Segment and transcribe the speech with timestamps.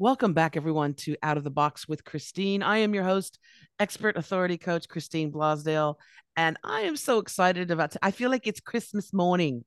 [0.00, 2.62] Welcome back, everyone, to Out of the Box with Christine.
[2.62, 3.38] I am your host,
[3.78, 5.96] expert authority coach Christine Blasdale,
[6.38, 7.90] and I am so excited about.
[7.90, 9.62] T- I feel like it's Christmas morning,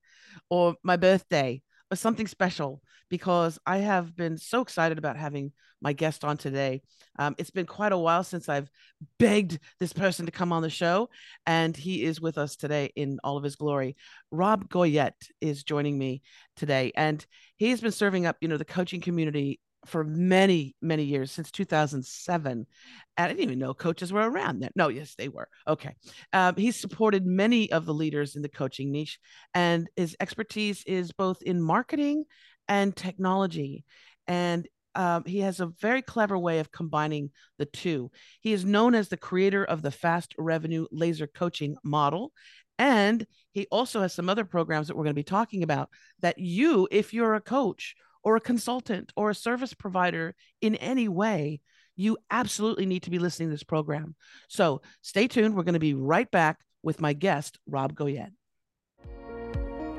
[0.49, 1.61] or my birthday,
[1.91, 5.51] or something special because I have been so excited about having
[5.83, 6.81] my guest on today.
[7.19, 8.71] Um, it's been quite a while since I've
[9.19, 11.11] begged this person to come on the show,
[11.45, 13.97] and he is with us today in all of his glory.
[14.31, 16.23] Rob Goyette is joining me
[16.55, 17.23] today, and
[17.55, 21.51] he has been serving up, you know, the coaching community for many many years since
[21.51, 22.65] 2007 and
[23.17, 25.93] i didn't even know coaches were around then no yes they were okay
[26.31, 29.19] um, he's supported many of the leaders in the coaching niche
[29.53, 32.23] and his expertise is both in marketing
[32.67, 33.83] and technology
[34.27, 38.11] and um, he has a very clever way of combining the two.
[38.41, 42.31] He is known as the creator of the fast revenue laser coaching model.
[42.77, 45.89] And he also has some other programs that we're going to be talking about
[46.21, 51.07] that you, if you're a coach or a consultant or a service provider in any
[51.07, 51.59] way,
[51.95, 54.15] you absolutely need to be listening to this program.
[54.47, 55.55] So stay tuned.
[55.55, 58.33] We're going to be right back with my guest, Rob Goyette.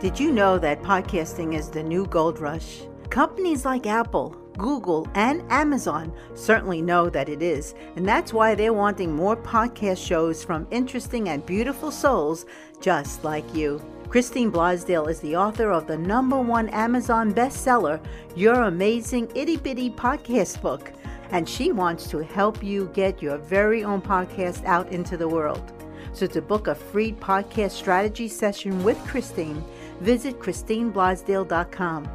[0.01, 2.83] Did you know that podcasting is the new gold rush?
[3.11, 8.73] Companies like Apple, Google, and Amazon certainly know that it is, and that's why they're
[8.73, 12.45] wanting more podcast shows from interesting and beautiful souls
[12.81, 13.81] just like you.
[14.15, 18.01] Christine Blasdale is the author of the number one Amazon bestseller,
[18.37, 20.93] Your Amazing Itty Bitty Podcast Book,
[21.33, 25.73] and she wants to help you get your very own podcast out into the world.
[26.13, 29.65] So to book a free podcast strategy session with Christine,
[29.99, 32.09] visit ChristineBlasdale.com.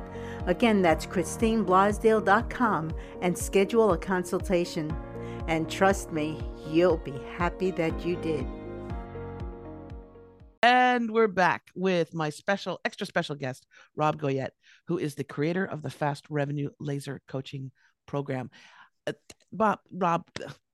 [0.46, 4.96] Again, that's ChristineBlasdale.com and schedule a consultation.
[5.50, 8.48] And trust me, you'll be happy that you did.
[10.62, 13.66] And we're back with my special, extra special guest,
[13.96, 14.52] Rob Goyette,
[14.88, 17.72] who is the creator of the Fast Revenue Laser Coaching
[18.06, 18.52] Program.
[19.08, 19.14] Uh,
[19.54, 20.26] Bob, Rob,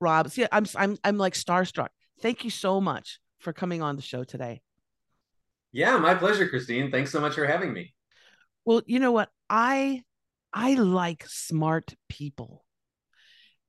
[0.01, 1.89] Rob, see, I'm, I'm, I'm like starstruck.
[2.21, 4.61] Thank you so much for coming on the show today.
[5.71, 6.89] Yeah, my pleasure, Christine.
[6.89, 7.93] Thanks so much for having me.
[8.65, 9.29] Well, you know what?
[9.49, 10.01] I,
[10.51, 12.65] I like smart people.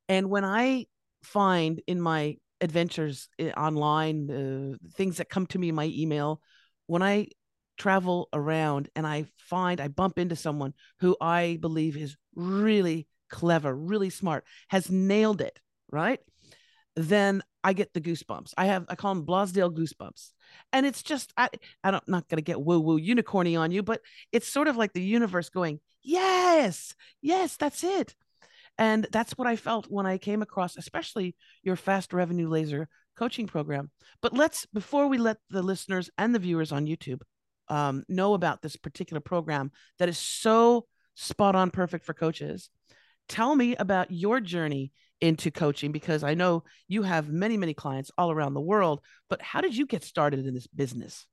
[0.09, 0.87] And when I
[1.25, 6.41] find in my adventures eh, online, uh, things that come to me in my email.
[6.87, 7.29] When I
[7.77, 13.75] travel around and I find I bump into someone who I believe is really clever,
[13.75, 15.59] really smart, has nailed it,
[15.91, 16.21] right?
[16.95, 18.55] Then I get the goosebumps.
[18.57, 20.31] I have I call them Blasdale goosebumps.
[20.73, 21.49] And it's just I,
[21.85, 24.01] I don't not gonna get woo woo unicorny on you, but
[24.33, 28.15] it's sort of like the universe going, Yes, yes, that's it.
[28.79, 33.47] And that's what I felt when I came across, especially your fast revenue laser coaching
[33.47, 33.91] program.
[34.21, 37.23] But let's, before we let the listeners and the viewers on YouTube
[37.69, 42.69] um, know about this particular program that is so spot on perfect for coaches,
[43.29, 48.11] tell me about your journey into coaching because I know you have many, many clients
[48.19, 49.01] all around the world.
[49.31, 51.27] But how did you get started in this business?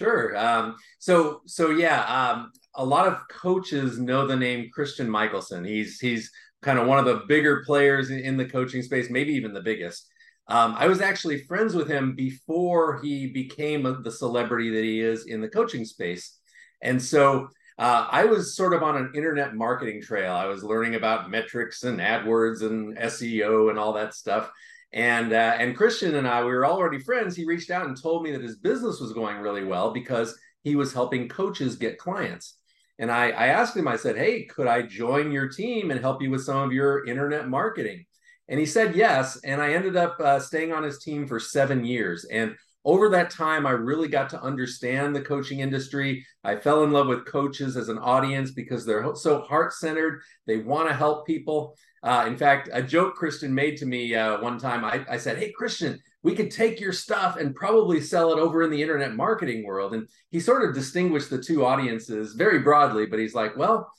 [0.00, 0.36] Sure.
[0.36, 5.66] Um, so so yeah, um, a lot of coaches know the name Christian Mickelsen.
[5.66, 6.30] He's he's
[6.62, 10.08] kind of one of the bigger players in, the coaching space, maybe even the biggest.
[10.48, 15.26] Um, I was actually friends with him before he became the celebrity that he is
[15.26, 16.38] in the coaching space,
[16.82, 17.48] and so
[17.78, 20.32] uh, I was sort of on an internet marketing trail.
[20.32, 24.50] I was learning about metrics and AdWords and SEO and all that stuff.
[24.92, 27.34] And uh, and Christian and I, we were already friends.
[27.34, 30.76] He reached out and told me that his business was going really well because he
[30.76, 32.58] was helping coaches get clients.
[32.98, 36.22] And I, I asked him, I said, Hey, could I join your team and help
[36.22, 38.04] you with some of your internet marketing?
[38.48, 39.40] And he said yes.
[39.44, 42.24] And I ended up uh, staying on his team for seven years.
[42.26, 42.54] And
[42.84, 46.24] over that time, I really got to understand the coaching industry.
[46.44, 50.20] I fell in love with coaches as an audience because they're so heart centered.
[50.46, 51.76] They want to help people.
[52.02, 55.38] Uh, in fact, a joke Christian made to me uh, one time, I, I, said,
[55.38, 59.14] Hey, Christian, we could take your stuff and probably sell it over in the internet
[59.14, 59.94] marketing world.
[59.94, 63.92] And he sort of distinguished the two audiences very broadly, but he's like, Well,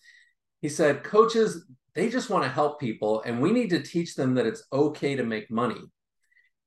[0.60, 4.34] he said, coaches, they just want to help people, and we need to teach them
[4.34, 5.80] that it's okay to make money.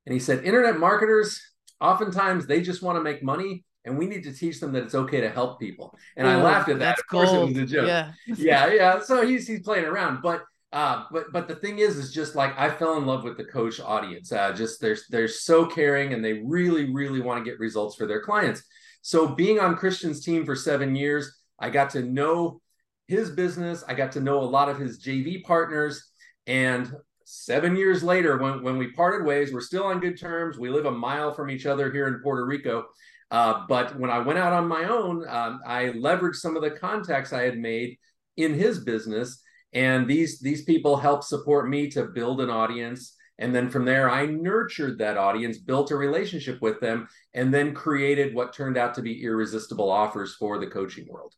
[0.07, 1.43] And he said, Internet marketers,
[1.81, 4.95] oftentimes they just want to make money and we need to teach them that it's
[4.95, 5.97] okay to help people.
[6.17, 6.85] And I laughed at that.
[6.85, 7.51] That's of course, gold.
[7.51, 7.87] it was a joke.
[7.87, 9.01] Yeah, yeah, yeah.
[9.01, 10.43] So he's he's playing around, but
[10.73, 13.45] uh, but but the thing is, is just like I fell in love with the
[13.45, 14.31] coach audience.
[14.33, 18.07] Uh, just they're they're so caring and they really really want to get results for
[18.07, 18.63] their clients.
[19.01, 22.61] So being on Christian's team for seven years, I got to know
[23.07, 23.83] his business.
[23.89, 26.11] I got to know a lot of his JV partners,
[26.47, 26.93] and
[27.25, 30.59] seven years later, when when we parted ways, we're still on good terms.
[30.59, 32.85] We live a mile from each other here in Puerto Rico.
[33.31, 36.71] Uh, but when I went out on my own, um, I leveraged some of the
[36.71, 37.99] contacts I had made
[38.37, 39.43] in his business
[39.73, 43.15] and these these people help support me to build an audience.
[43.41, 47.75] And then from there i nurtured that audience built a relationship with them and then
[47.75, 51.35] created what turned out to be irresistible offers for the coaching world.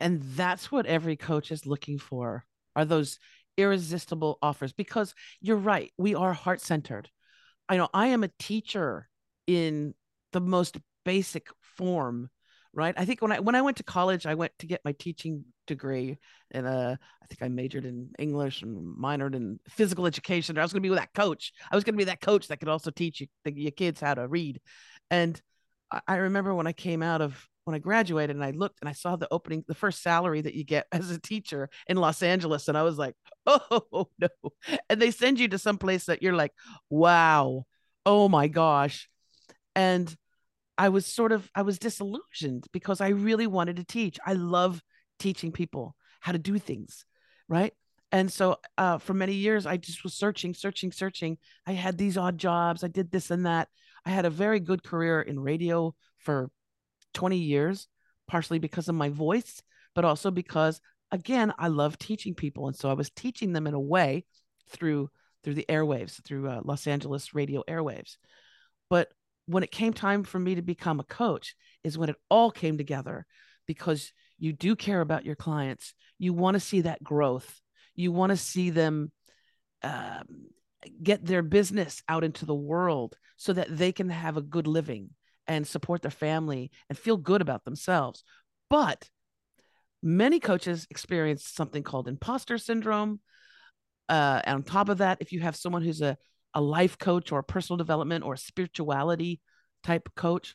[0.00, 2.44] And that's what every coach is looking for
[2.76, 3.18] are those
[3.56, 4.72] irresistible offers.
[4.72, 7.10] Because you're right we are heart centered
[7.68, 9.08] i know i am a teacher
[9.46, 9.94] in
[10.32, 12.30] the most basic form
[12.74, 12.94] right?
[12.96, 15.44] I think when i when i went to college i went to get my teaching
[15.68, 16.18] degree
[16.50, 20.72] and uh i think i majored in english and minored in physical education i was
[20.72, 22.68] going to be with that coach i was going to be that coach that could
[22.68, 24.60] also teach you, the, your kids how to read
[25.10, 25.40] and
[25.92, 28.88] I, I remember when i came out of when I graduated and I looked and
[28.88, 32.22] I saw the opening, the first salary that you get as a teacher in Los
[32.22, 32.66] Angeles.
[32.66, 33.14] And I was like,
[33.46, 34.28] oh no.
[34.88, 36.54] And they send you to some place that you're like,
[36.88, 37.66] wow,
[38.06, 39.10] oh my gosh.
[39.76, 40.16] And
[40.78, 44.18] I was sort of, I was disillusioned because I really wanted to teach.
[44.24, 44.80] I love
[45.18, 47.04] teaching people how to do things.
[47.48, 47.72] Right.
[48.10, 51.38] And so uh, for many years, I just was searching, searching, searching.
[51.66, 52.82] I had these odd jobs.
[52.82, 53.68] I did this and that.
[54.04, 56.50] I had a very good career in radio for
[57.14, 57.88] 20 years,
[58.26, 59.62] partially because of my voice,
[59.94, 60.80] but also because
[61.10, 62.66] again, I love teaching people.
[62.66, 64.24] And so I was teaching them in a way
[64.70, 65.10] through
[65.44, 68.16] through the airwaves, through uh, Los Angeles radio airwaves.
[68.90, 69.08] But
[69.46, 71.54] when it came time for me to become a coach
[71.84, 73.24] is when it all came together
[73.66, 75.94] because you do care about your clients.
[76.18, 77.60] You want to see that growth.
[77.94, 79.10] You want to see them
[79.82, 80.24] um,
[81.02, 85.10] get their business out into the world so that they can have a good living
[85.46, 88.22] and support their family and feel good about themselves.
[88.70, 89.08] But
[90.02, 93.20] many coaches experience something called imposter syndrome.
[94.08, 96.16] Uh, and on top of that, if you have someone who's a,
[96.54, 99.40] a life coach or a personal development or spirituality
[99.82, 100.54] type coach,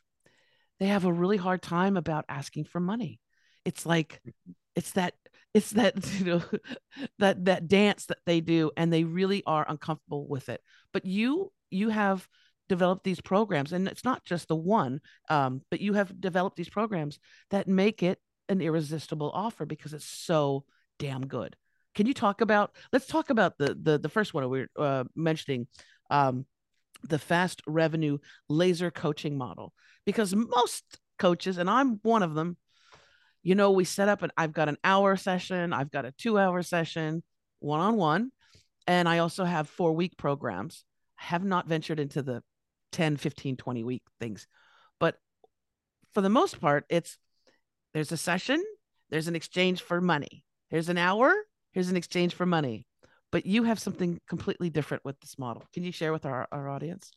[0.80, 3.20] they have a really hard time about asking for money.
[3.66, 4.22] It's like,
[4.76, 5.14] it's that,
[5.54, 6.42] it's that, you know,
[7.20, 10.62] that, that dance that they do, and they really are uncomfortable with it.
[10.92, 12.28] But you, you have
[12.70, 16.70] developed these programs, and it's not just the one, um, but you have developed these
[16.70, 17.20] programs
[17.50, 18.20] that make it
[18.50, 20.66] an irresistible offer because it's so
[21.00, 21.56] damn good.
[21.96, 22.76] Can you talk about?
[22.92, 25.68] Let's talk about the the the first one we are uh, mentioning,
[26.10, 26.46] um,
[27.08, 28.18] the fast revenue
[28.50, 29.74] laser coaching model,
[30.06, 30.84] because most
[31.20, 32.58] coaches, and I'm one of them,
[33.44, 36.40] you know, we set up and I've got an hour session, I've got a two
[36.40, 37.24] hour session,
[37.60, 38.32] one on one,
[38.88, 40.86] and I also have four week programs.
[41.20, 42.42] I have not ventured into the
[42.94, 44.48] 10, 15, 20 week things.
[45.00, 45.18] But
[46.14, 47.18] for the most part, it's
[47.94, 48.64] there's a session,
[49.10, 50.46] there's an exchange for money.
[50.70, 51.34] Here's an hour,
[51.74, 52.88] here's an exchange for money.
[53.32, 55.64] But you have something completely different with this model.
[55.74, 57.12] Can you share with our, our audience?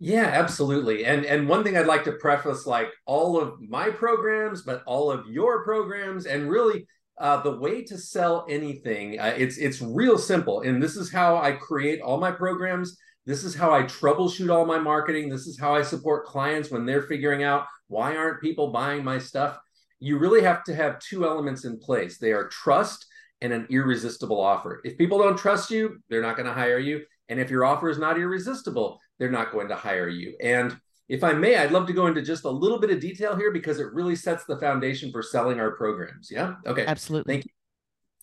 [0.00, 1.04] Yeah, absolutely.
[1.04, 5.10] And and one thing I'd like to preface like all of my programs, but all
[5.10, 6.86] of your programs and really
[7.18, 10.60] uh, the way to sell anything, uh, it's it's real simple.
[10.60, 12.96] And this is how I create all my programs.
[13.26, 15.28] This is how I troubleshoot all my marketing.
[15.28, 19.18] This is how I support clients when they're figuring out why aren't people buying my
[19.18, 19.58] stuff.
[19.98, 22.18] You really have to have two elements in place.
[22.18, 23.04] They are trust
[23.40, 24.80] and an irresistible offer.
[24.84, 27.04] If people don't trust you, they're not going to hire you.
[27.28, 30.36] And if your offer is not irresistible, they're not going to hire you.
[30.42, 30.76] And
[31.08, 33.50] if I may, I'd love to go into just a little bit of detail here
[33.50, 36.30] because it really sets the foundation for selling our programs.
[36.30, 36.54] Yeah.
[36.66, 36.84] Okay.
[36.86, 37.32] Absolutely.
[37.32, 37.50] Thank you.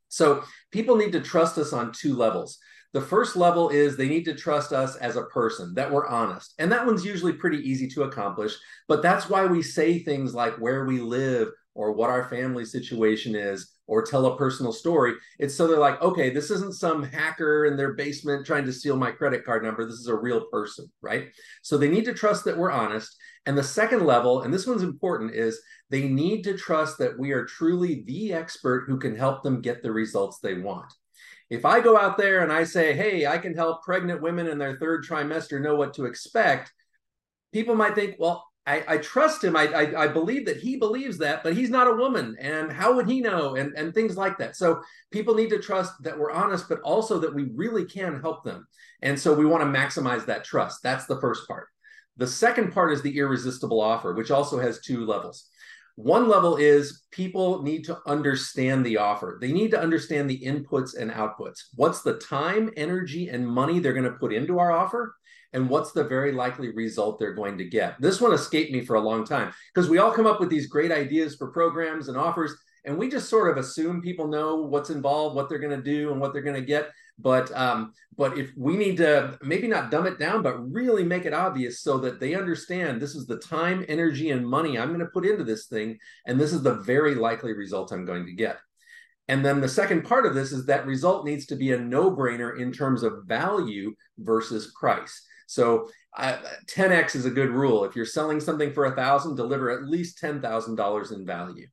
[0.09, 2.59] So people need to trust us on two levels.
[2.93, 6.53] The first level is they need to trust us as a person, that we're honest.
[6.60, 8.55] And that one's usually pretty easy to accomplish.
[8.88, 13.36] But that's why we say things like where we live or what our family situation
[13.36, 15.13] is or tell a personal story.
[15.38, 18.98] It's so they're like, okay, this isn't some hacker in their basement trying to steal
[18.98, 19.86] my credit card number.
[19.86, 21.27] This is a real person, right?
[21.62, 23.15] So they need to trust that we're honest.
[23.46, 27.32] And the second level, and this one's important, is they need to trust that we
[27.32, 30.91] are truly the expert who can help them get the results they want.
[31.51, 34.58] If I go out there and I say, hey, I can help pregnant women in
[34.58, 36.72] their third trimester know what to expect,
[37.53, 39.55] people might think, well, I, I trust him.
[39.55, 42.36] I, I, I believe that he believes that, but he's not a woman.
[42.39, 43.55] And how would he know?
[43.55, 44.55] And, and things like that.
[44.55, 44.81] So
[45.12, 48.67] people need to trust that we're honest, but also that we really can help them.
[49.03, 50.81] And so we want to maximize that trust.
[50.81, 51.67] That's the first part.
[52.17, 55.48] The second part is the irresistible offer, which also has two levels.
[55.95, 59.38] One level is people need to understand the offer.
[59.39, 61.65] They need to understand the inputs and outputs.
[61.75, 65.15] What's the time, energy, and money they're going to put into our offer?
[65.55, 68.00] And what's the very likely result they're going to get?
[68.01, 70.67] This one escaped me for a long time because we all come up with these
[70.67, 74.89] great ideas for programs and offers, and we just sort of assume people know what's
[74.89, 76.91] involved, what they're going to do, and what they're going to get.
[77.17, 81.24] But um, but if we need to maybe not dumb it down, but really make
[81.24, 85.00] it obvious so that they understand this is the time, energy, and money I'm going
[85.00, 85.97] to put into this thing,
[86.27, 88.57] and this is the very likely result I'm going to get.
[89.29, 92.12] And then the second part of this is that result needs to be a no
[92.12, 95.25] brainer in terms of value versus price.
[95.48, 96.38] So uh,
[96.68, 97.84] 10x is a good rule.
[97.86, 101.68] If you're selling something for a thousand, deliver at least ten thousand dollars in value.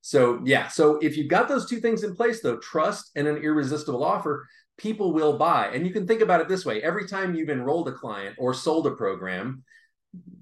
[0.00, 3.38] So yeah, so if you've got those two things in place, though, trust and an
[3.38, 5.68] irresistible offer, people will buy.
[5.68, 8.52] And you can think about it this way: every time you've enrolled a client or
[8.52, 9.64] sold a program,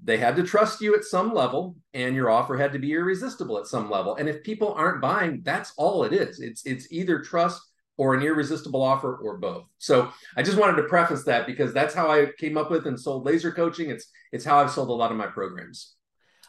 [0.03, 3.57] they had to trust you at some level, and your offer had to be irresistible
[3.57, 4.15] at some level.
[4.15, 6.39] And if people aren't buying, that's all it is.
[6.39, 7.61] It's it's either trust
[7.97, 9.65] or an irresistible offer or both.
[9.77, 12.99] So I just wanted to preface that because that's how I came up with and
[12.99, 13.89] sold laser coaching.
[13.89, 15.95] It's it's how I've sold a lot of my programs.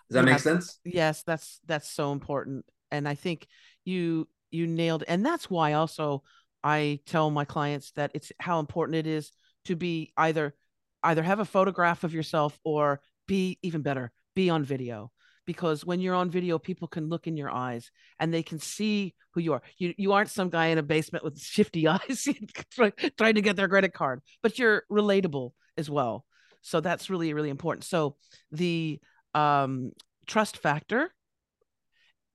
[0.09, 0.79] Does that make sense?
[0.85, 2.65] Yes, that's that's so important.
[2.91, 3.47] And I think
[3.85, 6.23] you you nailed and that's why also
[6.63, 9.33] I tell my clients that it's how important it is
[9.67, 10.55] to be either
[11.03, 15.11] either have a photograph of yourself or be even better, be on video
[15.47, 19.15] because when you're on video, people can look in your eyes and they can see
[19.33, 19.63] who you are.
[19.79, 22.29] You you aren't some guy in a basement with shifty eyes
[23.19, 26.25] trying to get their credit card, but you're relatable as well.
[26.63, 27.85] So that's really really important.
[27.85, 28.17] So
[28.51, 29.01] the
[29.35, 29.93] um,
[30.27, 31.13] trust factor,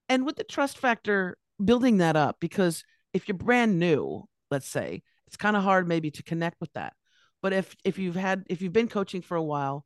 [0.08, 5.04] and with the trust factor, building that up because if you're brand new, let's say,
[5.28, 6.94] it's kind of hard maybe to connect with that.
[7.42, 9.86] But if if you've had if you've been coaching for a while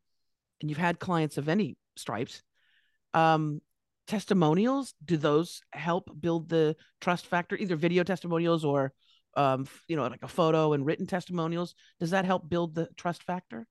[0.62, 2.42] and you've had clients of any stripes,
[3.14, 3.62] um,
[4.08, 4.94] testimonials?
[5.04, 7.56] Do those help build the trust factor?
[7.56, 8.94] Either video testimonials or
[9.36, 11.76] um, you know like a photo and written testimonials?
[12.00, 13.68] Does that help build the trust factor?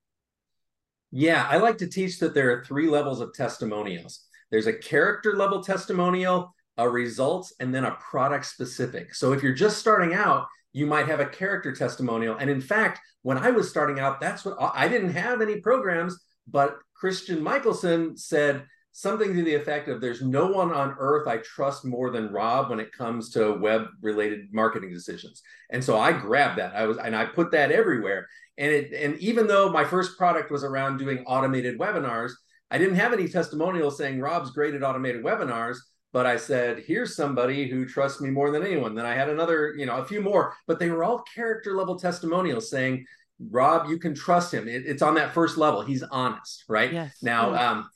[1.14, 4.24] Yeah i like to teach that there are three levels of testimonials.
[4.50, 9.14] There's a character level testimonial a results and then a product specific.
[9.14, 12.38] So if you're just starting out you might have a character testimonial.
[12.38, 16.18] And in fact when i was starting out that's what i didn't have any programs
[16.46, 21.38] but christian mickelsen said something to the effect of there's no one on earth I
[21.38, 25.42] trust more than Rob when it comes to web related marketing decisions.
[25.70, 26.76] And so I grabbed that.
[26.76, 28.28] I was and I put that everywhere.
[28.58, 32.32] And it and even though my first product was around doing automated webinars,
[32.70, 35.78] I didn't have any testimonials saying Rob's great at automated webinars,
[36.12, 38.94] but I said, here's somebody who trusts me more than anyone.
[38.94, 41.98] Then I had another, you know, a few more, but they were all character level
[41.98, 43.04] testimonials saying,
[43.50, 44.68] Rob, you can trust him.
[44.68, 45.82] It, it's on that first level.
[45.82, 46.92] He's honest, right?
[46.92, 47.16] Yes.
[47.22, 47.90] Now, um,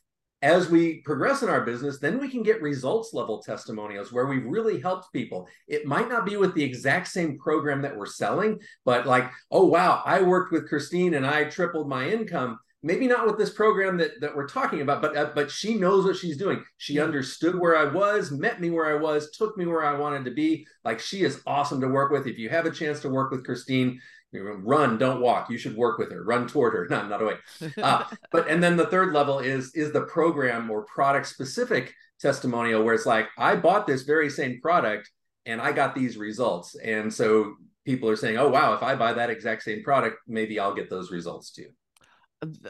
[0.46, 4.46] as we progress in our business, then we can get results level testimonials where we've
[4.46, 5.48] really helped people.
[5.66, 9.66] It might not be with the exact same program that we're selling, but like, oh,
[9.66, 12.60] wow, I worked with Christine and I tripled my income.
[12.84, 16.04] Maybe not with this program that, that we're talking about, but uh, but she knows
[16.04, 16.62] what she's doing.
[16.76, 20.24] She understood where I was, met me where I was, took me where I wanted
[20.26, 20.64] to be.
[20.84, 22.28] Like she is awesome to work with.
[22.28, 24.00] If you have a chance to work with Christine,
[24.40, 25.50] run don't walk.
[25.50, 26.22] You should work with her.
[26.22, 26.86] Run toward her.
[26.90, 27.34] Not not away
[27.82, 32.82] uh, but and then the third level is is the program or product specific testimonial
[32.82, 35.10] where it's like i bought this very same product
[35.44, 36.74] and i got these results.
[36.76, 40.58] And so people are saying oh wow if i buy that exact same product maybe
[40.58, 41.68] i'll get those results too.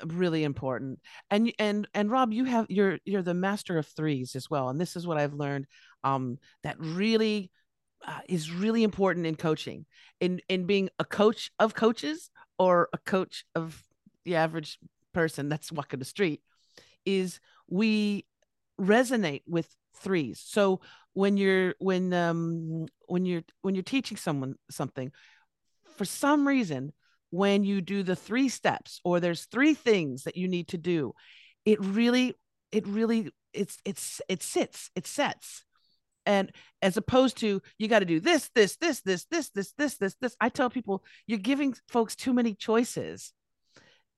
[0.07, 1.01] Really important.
[1.31, 4.69] And and and rob you have you're you're the master of threes as well.
[4.69, 5.67] And this is what i've learned
[6.05, 7.51] um that really
[8.07, 9.85] uh, is really important in coaching
[10.21, 13.83] in in being a coach of coaches or a coach of
[14.25, 14.79] the average
[15.13, 16.41] person that's walking the street
[17.05, 18.25] is we
[18.81, 20.43] resonate with threes.
[20.45, 20.81] So
[21.15, 25.11] when you're when um when you're when you're teaching someone something
[25.97, 26.93] for some reason
[27.31, 31.15] when you do the three steps or there's three things that you need to do
[31.65, 32.35] it really
[32.71, 35.65] it really it's it's it sits it sets
[36.27, 36.53] and
[36.83, 40.15] as opposed to you got to do this this this this this this this this
[40.21, 40.37] this.
[40.41, 43.33] I tell people you're giving folks too many choices.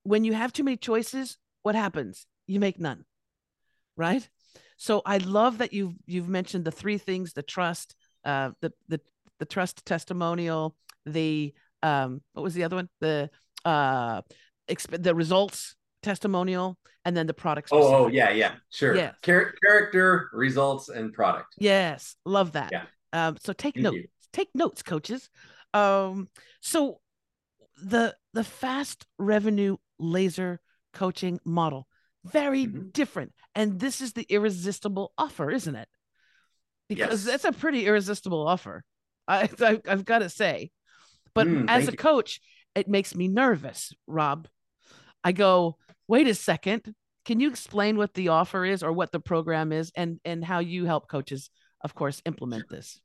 [0.03, 2.27] When you have too many choices what happens?
[2.47, 3.05] You make none
[3.99, 4.27] right?
[4.79, 9.00] So i love that you've you've mentioned the three things the trust uh the the
[9.41, 12.88] the trust testimonial the um what was the other one?
[13.00, 13.29] The
[13.65, 14.23] uh
[14.71, 15.75] exp- the results
[16.09, 17.69] testimonial and then the product.
[17.71, 18.97] Oh, oh, yeah, yeah, sure.
[18.97, 21.55] Yeah, Char- character, results, and product.
[21.59, 22.71] Yes, love that.
[22.73, 22.85] Yeah.
[23.12, 23.97] Um, so take Thank notes.
[23.97, 24.05] You.
[24.33, 25.29] Take notes, coaches.
[25.75, 26.29] Um,
[26.61, 27.00] so
[27.77, 30.61] the the fast revenue laser
[30.95, 31.87] coaching model
[32.25, 32.88] very mm-hmm.
[32.93, 35.88] different, and this is the irresistible offer, isn't it?
[36.88, 37.43] Because yes.
[37.43, 38.83] that's a pretty irresistible offer.
[39.29, 40.71] I, I have got to say,
[41.35, 41.97] but mm, as a you.
[41.99, 42.41] coach,
[42.75, 44.49] it makes me nervous, Rob.
[45.23, 45.77] I go,
[46.09, 49.93] wait a second can you explain what the offer is or what the program is
[49.95, 51.50] and and how you help coaches
[51.85, 53.00] of course implement this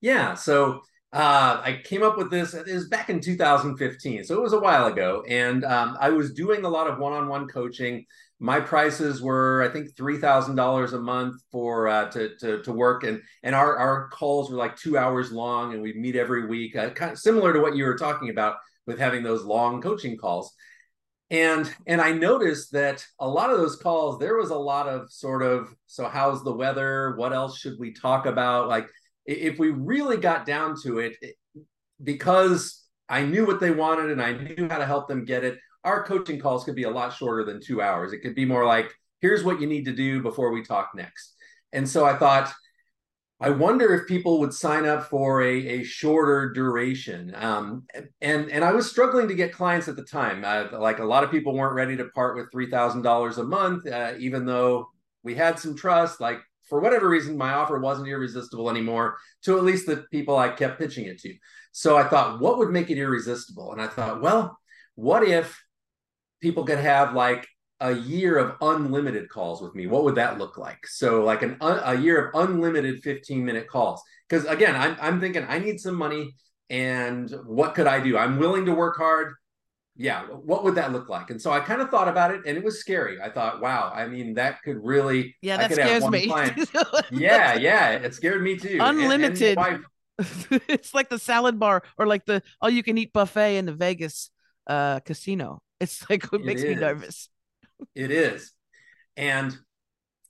[0.00, 0.82] yeah so
[1.12, 2.54] uh, I came up with this.
[2.54, 6.32] It was back in 2015, so it was a while ago, and um, I was
[6.32, 8.06] doing a lot of one-on-one coaching.
[8.40, 12.72] My prices were, I think, three thousand dollars a month for uh, to, to to
[12.72, 16.46] work, and and our our calls were like two hours long, and we'd meet every
[16.46, 18.56] week, uh, kind of similar to what you were talking about
[18.86, 20.54] with having those long coaching calls.
[21.32, 25.10] And and I noticed that a lot of those calls, there was a lot of
[25.10, 27.16] sort of, so how's the weather?
[27.16, 28.68] What else should we talk about?
[28.68, 28.86] Like
[29.24, 31.16] if we really got down to it,
[32.02, 35.58] because I knew what they wanted and I knew how to help them get it,
[35.84, 38.12] our coaching calls could be a lot shorter than two hours.
[38.12, 41.34] It could be more like, here's what you need to do before we talk next.
[41.72, 42.52] And so I thought,
[43.42, 47.34] I wonder if people would sign up for a, a shorter duration.
[47.36, 47.86] Um,
[48.20, 50.44] and and I was struggling to get clients at the time.
[50.44, 53.44] Uh, like a lot of people weren't ready to part with three thousand dollars a
[53.44, 54.88] month, uh, even though
[55.24, 56.20] we had some trust.
[56.20, 60.50] Like for whatever reason, my offer wasn't irresistible anymore to at least the people I
[60.50, 61.34] kept pitching it to.
[61.72, 63.72] So I thought, what would make it irresistible?
[63.72, 64.56] And I thought, well,
[64.94, 65.60] what if
[66.40, 67.48] people could have like
[67.82, 69.86] a year of unlimited calls with me?
[69.86, 70.86] What would that look like?
[70.86, 74.02] So like an a year of unlimited 15 minute calls.
[74.28, 76.34] Because again, I'm I'm thinking I need some money
[76.70, 78.16] and what could I do?
[78.16, 79.34] I'm willing to work hard
[79.96, 81.30] yeah, what would that look like?
[81.30, 83.20] And so I kind of thought about it and it was scary.
[83.20, 86.26] I thought, wow, I mean, that could really, yeah, that scares me.
[87.10, 88.78] yeah, yeah, it scared me too.
[88.80, 89.58] Unlimited.
[89.58, 89.84] And,
[90.18, 93.66] and it's like the salad bar or like the all you can eat buffet in
[93.66, 94.30] the Vegas
[94.66, 95.60] uh, casino.
[95.78, 97.28] It's like what makes me nervous.
[97.94, 98.52] It is.
[99.16, 99.56] And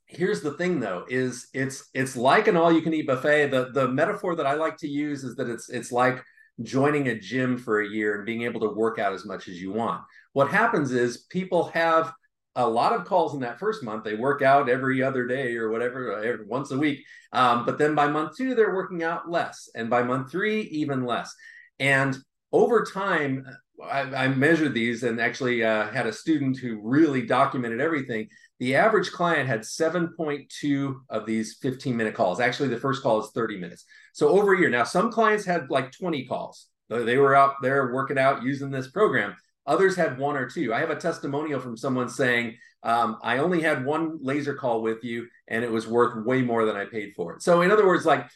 [0.07, 3.71] here's the thing though is it's it's like an all you can eat buffet the
[3.73, 6.23] the metaphor that i like to use is that it's it's like
[6.61, 9.61] joining a gym for a year and being able to work out as much as
[9.61, 10.03] you want.
[10.33, 12.13] What happens is people have
[12.55, 14.05] a lot of calls in that first month.
[14.05, 17.05] They work out every other day or whatever, every, once a week.
[17.33, 19.71] Um, but then by month two, they're working out less.
[19.75, 21.35] And by month three, even less.
[21.79, 22.17] And
[22.53, 23.47] over time,
[23.91, 28.29] I, I measured these and actually uh, had a student who really documented everything.
[28.61, 32.41] The average client had 7.2 of these 15 minute calls.
[32.41, 33.85] Actually, the first call is 30 minutes.
[34.13, 34.71] So over a year.
[34.71, 36.69] Now, some clients had like 20 calls.
[36.89, 39.35] They were out there working out using this program.
[39.67, 40.75] Others had one or two.
[40.75, 45.05] I have a testimonial from someone saying, um, I only had one laser call with
[45.05, 47.43] you and it was worth way more than I paid for it.
[47.43, 48.29] So, in other words, like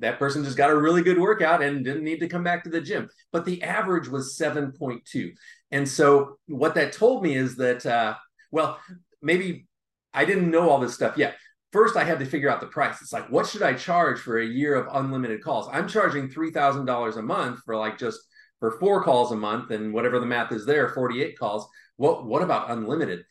[0.00, 2.70] that person just got a really good workout and didn't need to come back to
[2.70, 3.08] the gym.
[3.32, 5.32] But the average was 7.2.
[5.70, 8.14] And so, what that told me is that, uh,
[8.50, 8.78] well,
[9.22, 9.66] maybe
[10.12, 11.36] I didn't know all this stuff yet
[11.72, 13.00] first I had to figure out the price.
[13.00, 15.68] It's like, what should I charge for a year of unlimited calls?
[15.72, 18.20] I'm charging $3,000 a month for like just
[18.58, 21.68] for four calls a month and whatever the math is there, 48 calls.
[21.96, 23.24] What, what about unlimited?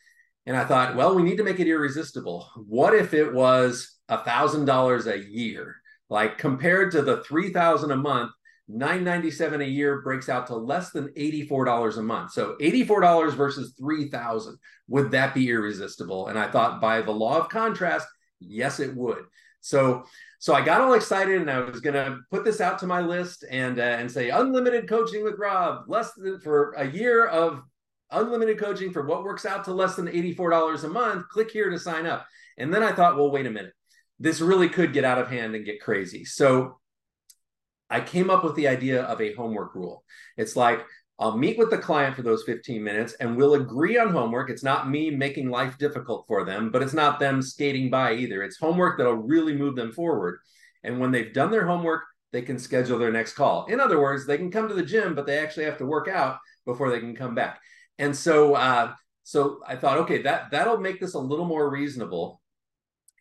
[0.46, 2.48] And I thought, well, we need to make it irresistible.
[2.56, 5.76] What if it was a thousand dollars a year?
[6.10, 8.32] Like compared to the 3000 a month,
[8.68, 12.32] 997 a year breaks out to less than $84 a month.
[12.32, 16.28] So $84 versus 3000 would that be irresistible?
[16.28, 18.06] And I thought by the law of contrast,
[18.40, 19.24] Yes, it would.
[19.60, 20.04] So
[20.38, 23.02] so I got all excited and I was going to put this out to my
[23.02, 27.62] list and uh, and say unlimited coaching with Rob, less than for a year of
[28.10, 31.28] unlimited coaching for what works out to less than $84 a month.
[31.28, 32.26] Click here to sign up.
[32.56, 33.72] And then I thought, well, wait a minute.
[34.20, 36.24] This really could get out of hand and get crazy.
[36.24, 36.78] So
[37.88, 40.04] I came up with the idea of a homework rule.
[40.36, 40.86] It's like
[41.18, 44.48] I'll meet with the client for those 15 minutes and we'll agree on homework.
[44.48, 48.42] It's not me making life difficult for them, but it's not them skating by either.
[48.42, 50.38] It's homework that'll really move them forward.
[50.84, 53.66] And when they've done their homework, they can schedule their next call.
[53.66, 56.08] In other words, they can come to the gym, but they actually have to work
[56.08, 57.60] out before they can come back.
[57.98, 62.39] And so, uh, so I thought, okay, that that'll make this a little more reasonable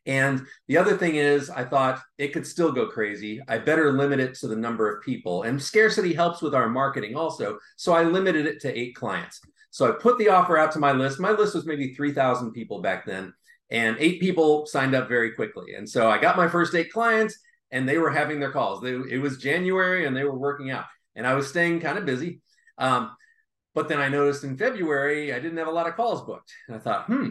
[0.05, 3.41] and the other thing is, I thought it could still go crazy.
[3.47, 5.43] I better limit it to the number of people.
[5.43, 7.59] And scarcity helps with our marketing also.
[7.75, 9.41] So I limited it to eight clients.
[9.71, 11.19] So I put the offer out to my list.
[11.19, 13.33] My list was maybe 3,000 people back then,
[13.69, 15.75] and eight people signed up very quickly.
[15.75, 17.37] And so I got my first eight clients,
[17.69, 18.81] and they were having their calls.
[18.81, 20.85] They, it was January, and they were working out.
[21.15, 22.41] And I was staying kind of busy.
[22.79, 23.11] Um,
[23.75, 26.51] but then I noticed in February, I didn't have a lot of calls booked.
[26.67, 27.29] And I thought, hmm.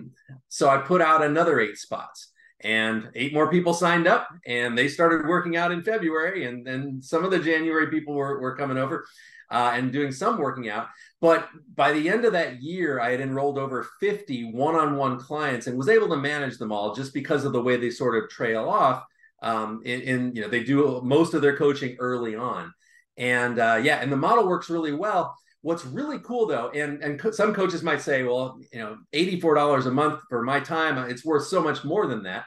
[0.49, 2.31] So I put out another eight spots
[2.63, 7.01] and eight more people signed up and they started working out in february and then
[7.01, 9.07] some of the january people were, were coming over
[9.51, 10.89] uh, and doing some working out.
[11.21, 15.77] But by the end of that year i had enrolled over 50 one-on-one clients and
[15.77, 18.69] was able to manage them all just because of the way they sort of trail
[18.69, 19.05] off
[19.43, 22.73] um, in, in you know they do most of their coaching early on.
[23.17, 27.19] And uh, yeah and the model works really well What's really cool though, and and
[27.19, 30.61] co- some coaches might say, well, you know, eighty four dollars a month for my
[30.61, 32.45] time, uh, it's worth so much more than that.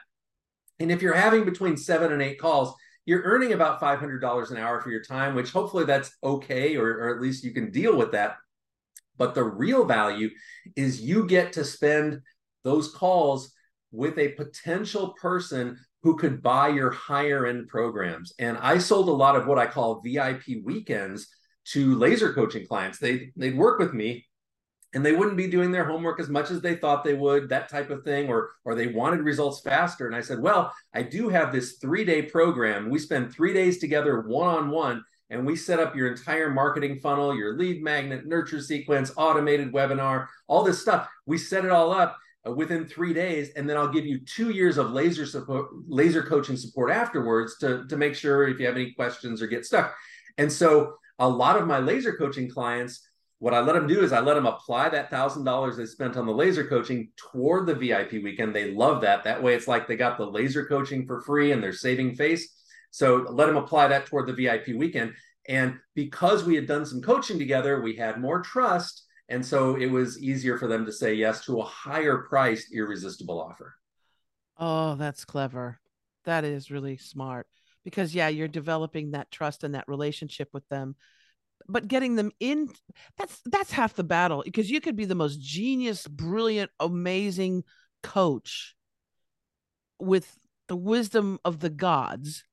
[0.80, 4.80] And if you're having between seven and eight calls, you're earning about $500 an hour
[4.80, 8.12] for your time, which hopefully that's okay, or, or at least you can deal with
[8.12, 8.36] that.
[9.16, 10.30] But the real value
[10.76, 12.20] is you get to spend
[12.64, 13.52] those calls
[13.90, 18.32] with a potential person who could buy your higher end programs.
[18.38, 21.28] And I sold a lot of what I call VIP weekends
[21.64, 22.98] to laser coaching clients.
[22.98, 24.26] They they'd work with me
[24.94, 27.68] and they wouldn't be doing their homework as much as they thought they would, that
[27.68, 30.06] type of thing, or or they wanted results faster.
[30.06, 32.90] And I said, well, I do have this three day program.
[32.90, 37.00] We spend three days together one on one, and we set up your entire marketing
[37.00, 41.08] funnel, your lead magnet, nurture sequence, automated webinar, all this stuff.
[41.26, 44.50] We set it all up uh, within three days, and then I'll give you two
[44.50, 48.76] years of laser support, laser coaching support afterwards to to make sure if you have
[48.76, 49.94] any questions or get stuck.
[50.36, 53.08] And so a lot of my laser coaching clients,
[53.38, 56.16] what I let them do is I let them apply that thousand dollars they spent
[56.16, 58.54] on the laser coaching toward the VIP weekend.
[58.54, 59.24] They love that.
[59.24, 62.54] That way, it's like they got the laser coaching for free and they're saving face.
[62.90, 65.14] So let them apply that toward the VIP weekend.
[65.48, 69.86] And because we had done some coaching together, we had more trust and so it
[69.86, 73.76] was easier for them to say yes to a higher priced irresistible offer.
[74.58, 75.80] Oh, that's clever.
[76.24, 77.46] That is really smart
[77.84, 80.96] because yeah, you're developing that trust and that relationship with them.
[81.68, 82.68] But getting them in
[83.16, 87.64] that's that's half the battle because you could be the most genius, brilliant, amazing
[88.02, 88.74] coach
[89.98, 90.36] with
[90.68, 92.44] the wisdom of the gods.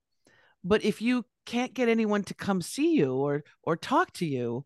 [0.63, 4.65] But if you can't get anyone to come see you or or talk to you,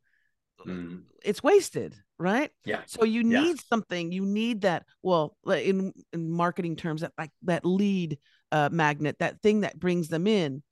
[0.66, 1.04] mm.
[1.24, 3.64] it's wasted right yeah so you need yeah.
[3.68, 8.18] something you need that well in in marketing terms that like that lead
[8.54, 10.64] uh, magnet that thing that brings them in.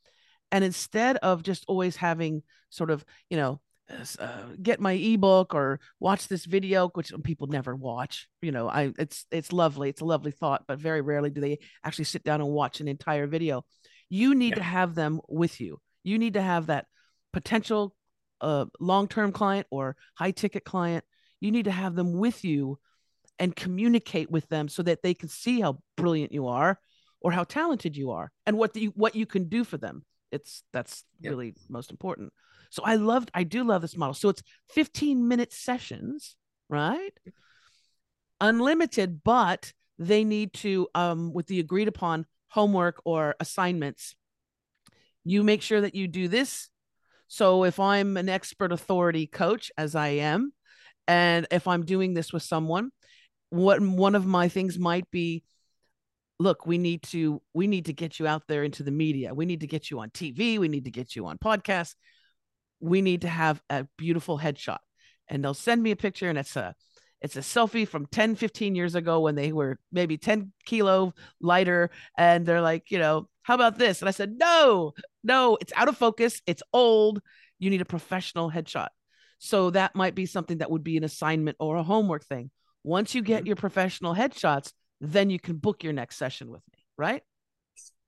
[0.54, 3.60] And instead of just always having sort of you know
[4.20, 8.90] uh, get my ebook or watch this video which people never watch you know i
[8.98, 12.40] it's it's lovely it's a lovely thought but very rarely do they actually sit down
[12.40, 13.66] and watch an entire video.
[14.10, 14.56] You need yeah.
[14.56, 15.80] to have them with you.
[16.04, 16.86] You need to have that
[17.32, 17.96] potential
[18.42, 21.06] uh, long-term client or high ticket client.
[21.40, 22.78] You need to have them with you
[23.40, 26.78] and communicate with them so that they can see how brilliant you are
[27.22, 30.04] or how talented you are and what you what you can do for them.
[30.32, 31.32] It's that's yep.
[31.32, 32.34] really most important.
[32.70, 34.14] So i loved i do love this model.
[34.14, 36.36] So it's 15 minute sessions
[36.70, 37.12] right?
[38.40, 44.16] Unlimited but they need to um with the agreed upon homework or assignments
[45.24, 46.70] you make sure that you do this.
[47.28, 50.54] So if i'm an expert authority coach as i am
[51.08, 52.92] and if i'm doing this with someone
[53.50, 55.44] what one of my things might be
[56.42, 59.34] look we need to we need to get you out there into the media.
[59.34, 61.96] We need to get you on tv we need to get you on podcasts.
[62.80, 64.80] We need to have a beautiful headshot.
[65.28, 66.74] And they'll send me a picture and it's a
[67.22, 71.92] it's a selfie from 10 15 years ago when they were maybe 10 kilo lighter
[72.18, 74.02] and they're like you know how about this?
[74.02, 76.42] And i said no no it's out of focus.
[76.48, 77.22] It's old.
[77.60, 78.90] You need a professional headshot.
[79.38, 82.52] So that might be something that would be an assignment or a homework thing.
[82.84, 83.48] Once you get mm-hmm.
[83.48, 87.24] your professional headshots then you can book your next session with me, right?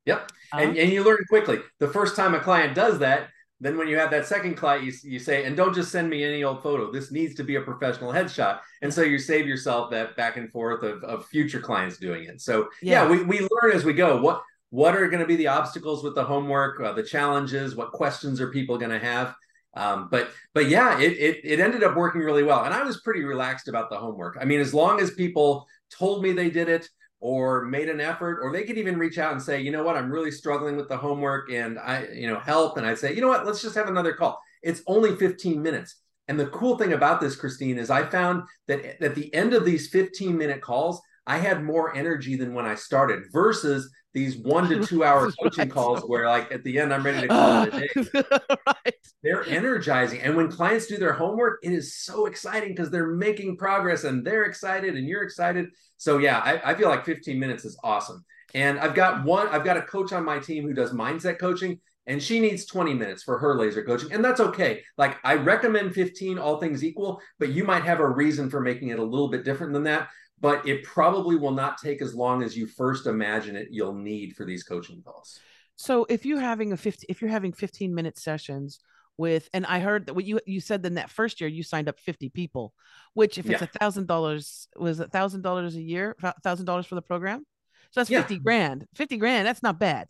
[0.06, 0.20] Yep.
[0.20, 0.62] Uh-huh.
[0.62, 1.60] And, and you learn quickly.
[1.80, 3.30] The first time a client does that,
[3.60, 6.24] then when you have that second client, you, you say, and don't just send me
[6.24, 6.92] any old photo.
[6.92, 8.60] This needs to be a professional headshot.
[8.82, 12.42] And so you save yourself that back and forth of, of future clients doing it.
[12.42, 14.22] So yeah, yeah we, we learn as we go.
[14.22, 17.92] What what are going to be the obstacles with the homework, uh, the challenges, what
[17.92, 19.36] questions are people going to have?
[19.76, 23.02] Um, but but yeah, it, it it ended up working really well, and I was
[23.02, 24.38] pretty relaxed about the homework.
[24.40, 26.88] I mean, as long as people told me they did it
[27.20, 29.96] or made an effort, or they could even reach out and say, you know what,
[29.96, 33.22] I'm really struggling with the homework, and I you know help, and I'd say, you
[33.22, 34.40] know what, let's just have another call.
[34.62, 35.96] It's only 15 minutes.
[36.28, 39.66] And the cool thing about this, Christine, is I found that at the end of
[39.66, 44.70] these 15 minute calls, I had more energy than when I started versus these one
[44.70, 47.74] to two hour coaching calls where like at the end I'm ready to call it
[47.74, 48.24] a day.
[48.68, 48.96] right.
[49.24, 50.22] They're energizing.
[50.22, 54.26] And when clients do their homework, it is so exciting because they're making progress and
[54.26, 55.70] they're excited and you're excited.
[55.98, 58.24] So yeah, I, I feel like 15 minutes is awesome.
[58.54, 61.80] And I've got one, I've got a coach on my team who does mindset coaching
[62.06, 65.94] and she needs 20 minutes for her laser coaching and that's okay like i recommend
[65.94, 69.30] 15 all things equal but you might have a reason for making it a little
[69.30, 70.10] bit different than that
[70.44, 74.36] but it probably will not take as long as you first imagine it you'll need
[74.36, 75.40] for these coaching calls.
[75.78, 78.80] So if you're having a 50 if you're having 15 minute sessions
[79.18, 81.88] with and I heard that what you you said in that first year you signed
[81.88, 82.74] up 50 people,
[83.14, 86.96] which if it's a thousand dollars was a thousand dollars a year, thousand dollars for
[86.96, 87.46] the program.
[87.92, 88.22] So that's yeah.
[88.22, 88.86] 50 grand.
[88.96, 90.10] 50 grand, that's not bad.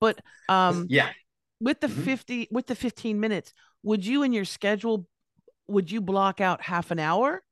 [0.00, 1.10] But um yeah,
[1.60, 2.02] with the mm-hmm.
[2.02, 5.06] 50 with the 15 minutes, would you in your schedule
[5.68, 7.42] would you block out half an hour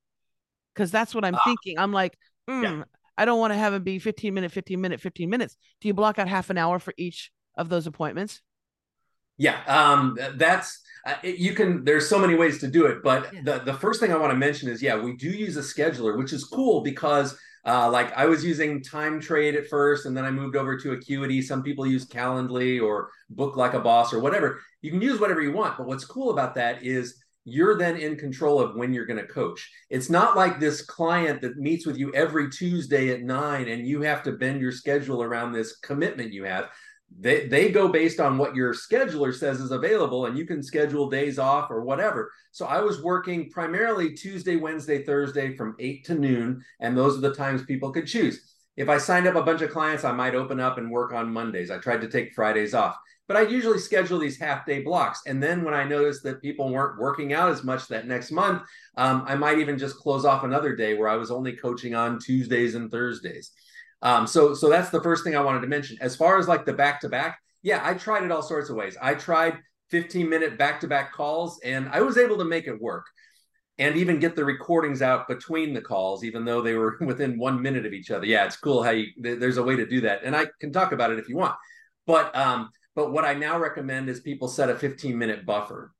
[0.77, 1.41] because that's what I'm ah.
[1.43, 1.79] thinking.
[1.79, 2.17] I'm like,
[2.49, 2.83] mm, yeah.
[3.17, 5.57] I don't want to have it be 15 minute, 15 minute, 15 minutes.
[5.81, 8.41] Do you block out half an hour for each of those appointments?
[9.39, 11.83] Yeah, um, that's uh, it, you can.
[11.83, 13.41] There's so many ways to do it, but Yeah.
[13.43, 16.17] the the first thing I want to mention is yeah, we do use a scheduler,
[16.17, 20.25] which is cool because uh, like I was using Time Trade at first, and then
[20.25, 21.43] I moved over to Acuity.
[21.43, 24.59] Some people use Calendly or Book Like a Boss or whatever.
[24.81, 28.17] You can use whatever you want, but what's cool about that is you're then in
[28.17, 29.71] control of when you're going to coach.
[29.89, 34.01] It's not like this client that meets with you every Tuesday at nine, and you
[34.01, 36.65] have to bend your schedule around this commitment you have.
[37.17, 41.09] They they go based on what your scheduler says is available and you can schedule
[41.09, 42.33] days off or whatever.
[42.51, 47.21] So i was working primarily tuesday wednesday thursday from 8 to noon and those are
[47.21, 50.35] the times people could choose if i signed up a bunch of clients i might
[50.35, 52.95] open up and work on mondays i tried to take fridays off
[53.27, 56.71] but i usually schedule these half day blocks and then when i noticed that people
[56.71, 58.61] weren't working out as much that next month
[58.95, 62.19] um, i might even just close off another day where i was only coaching on
[62.19, 63.51] tuesdays and thursdays
[64.01, 65.97] um, so so that's the first thing I wanted to mention.
[66.01, 68.75] As far as like the back to back, yeah, I tried it all sorts of
[68.75, 68.97] ways.
[69.01, 69.57] I tried
[69.89, 73.05] 15 minute back to back calls, and I was able to make it work,
[73.79, 77.61] and even get the recordings out between the calls, even though they were within one
[77.61, 78.25] minute of each other.
[78.25, 80.91] Yeah, it's cool how you there's a way to do that, and I can talk
[80.91, 81.55] about it if you want.
[82.05, 85.93] But um, but what I now recommend is people set a 15 minute buffer.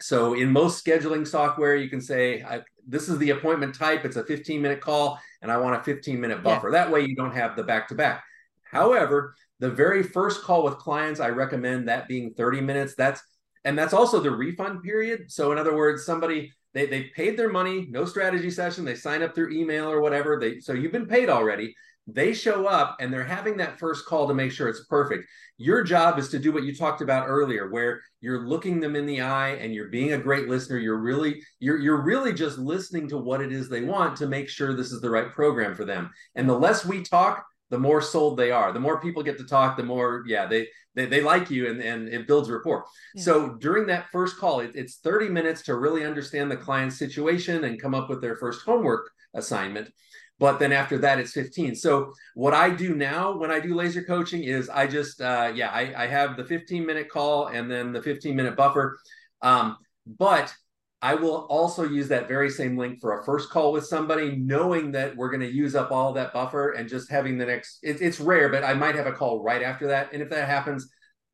[0.00, 4.04] So in most scheduling software, you can say, I, this is the appointment type.
[4.04, 6.68] It's a 15 minute call, and I want a 15 minute buffer.
[6.68, 6.84] Yeah.
[6.84, 8.22] That way you don't have the back to back.
[8.64, 12.94] However, the very first call with clients, I recommend that being 30 minutes.
[12.94, 13.22] That's
[13.64, 15.32] and that's also the refund period.
[15.32, 19.22] So in other words, somebody they they paid their money, no strategy session, they sign
[19.22, 20.38] up through email or whatever.
[20.38, 21.74] They so you've been paid already.
[22.06, 25.24] They show up and they're having that first call to make sure it's perfect.
[25.58, 29.06] Your job is to do what you talked about earlier, where you're looking them in
[29.06, 30.78] the eye and you're being a great listener.
[30.78, 34.50] You're really you're you're really just listening to what it is they want to make
[34.50, 36.10] sure this is the right program for them.
[36.34, 38.72] And the less we talk, the more sold they are.
[38.72, 41.80] The more people get to talk, the more yeah they they, they like you and
[41.80, 42.84] and it builds rapport.
[43.14, 43.22] Yeah.
[43.22, 47.64] So during that first call, it, it's 30 minutes to really understand the client's situation
[47.64, 49.88] and come up with their first homework assignment
[50.38, 54.02] but then after that it's 15 so what i do now when i do laser
[54.02, 57.92] coaching is i just uh, yeah I, I, have the 15 minute call and then
[57.92, 58.98] the 15 minute buffer
[59.42, 60.54] um, but
[61.06, 64.90] i will also use that very same link for a first call with somebody knowing
[64.92, 68.00] that we're going to use up all that buffer and just having the next it,
[68.00, 70.88] it's rare but i might have a call right after that and if that happens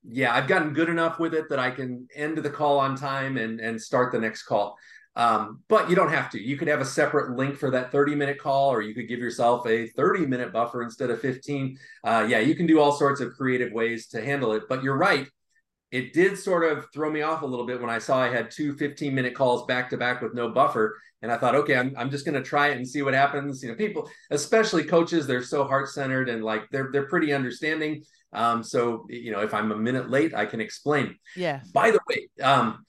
[0.04, 3.36] yeah i've gotten good enough with it that i can end the call on time
[3.36, 4.76] and and start the next call
[5.14, 6.40] um, but you don't have to.
[6.40, 9.18] You could have a separate link for that 30 minute call, or you could give
[9.18, 11.78] yourself a 30 minute buffer instead of 15.
[12.02, 14.62] Uh, yeah, you can do all sorts of creative ways to handle it.
[14.68, 15.28] But you're right.
[15.92, 18.50] It did sort of throw me off a little bit when I saw I had
[18.50, 20.98] two 15 minute calls back to back with no buffer.
[21.20, 23.62] And I thought, okay, I'm, I'm just going to try it and see what happens.
[23.62, 28.02] You know, people, especially coaches, they're so heart centered and like they're, they're pretty understanding.
[28.32, 31.16] Um, so, you know, if I'm a minute late, I can explain.
[31.36, 31.60] Yeah.
[31.72, 32.84] By the way, um,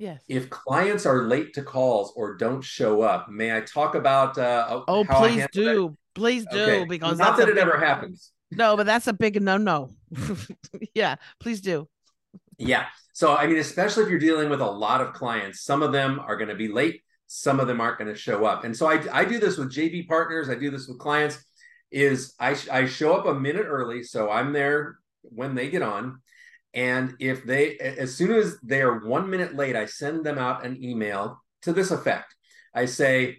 [0.00, 0.22] Yes.
[0.28, 4.38] If clients are late to calls or don't show up, may I talk about?
[4.38, 5.96] Uh, oh, please do, that?
[6.14, 6.84] please do, okay.
[6.86, 8.32] because not that it big, ever happens.
[8.50, 9.90] No, but that's a big no-no.
[10.94, 11.86] yeah, please do.
[12.60, 12.86] Yeah.
[13.12, 16.20] So I mean, especially if you're dealing with a lot of clients, some of them
[16.20, 18.86] are going to be late, some of them aren't going to show up, and so
[18.86, 20.48] I I do this with JV partners.
[20.48, 21.44] I do this with clients.
[21.90, 26.20] Is I I show up a minute early, so I'm there when they get on
[26.72, 30.64] and if they, as soon as they are one minute late, I send them out
[30.64, 32.34] an email to this effect.
[32.74, 33.38] I say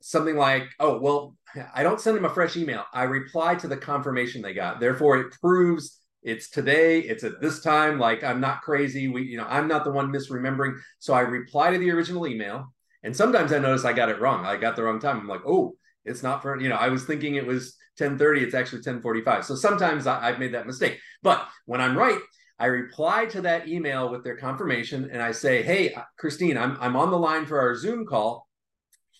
[0.00, 1.36] something like, oh, well,
[1.74, 2.84] I don't send them a fresh email.
[2.92, 4.78] I reply to the confirmation they got.
[4.78, 7.98] Therefore, it proves it's today, it's at this time.
[7.98, 9.08] Like I'm not crazy.
[9.08, 10.76] We, you know, I'm not the one misremembering.
[10.98, 12.72] So I reply to the original email.
[13.02, 14.44] And sometimes I notice I got it wrong.
[14.44, 15.20] I got the wrong time.
[15.20, 18.42] I'm like, oh, it's not for, you know, I was thinking it was 1030.
[18.42, 19.44] It's actually 1045.
[19.44, 20.98] So sometimes I, I've made that mistake.
[21.22, 22.18] But when I'm right,
[22.58, 26.96] I reply to that email with their confirmation and I say, Hey, Christine, I'm, I'm
[26.96, 28.48] on the line for our Zoom call.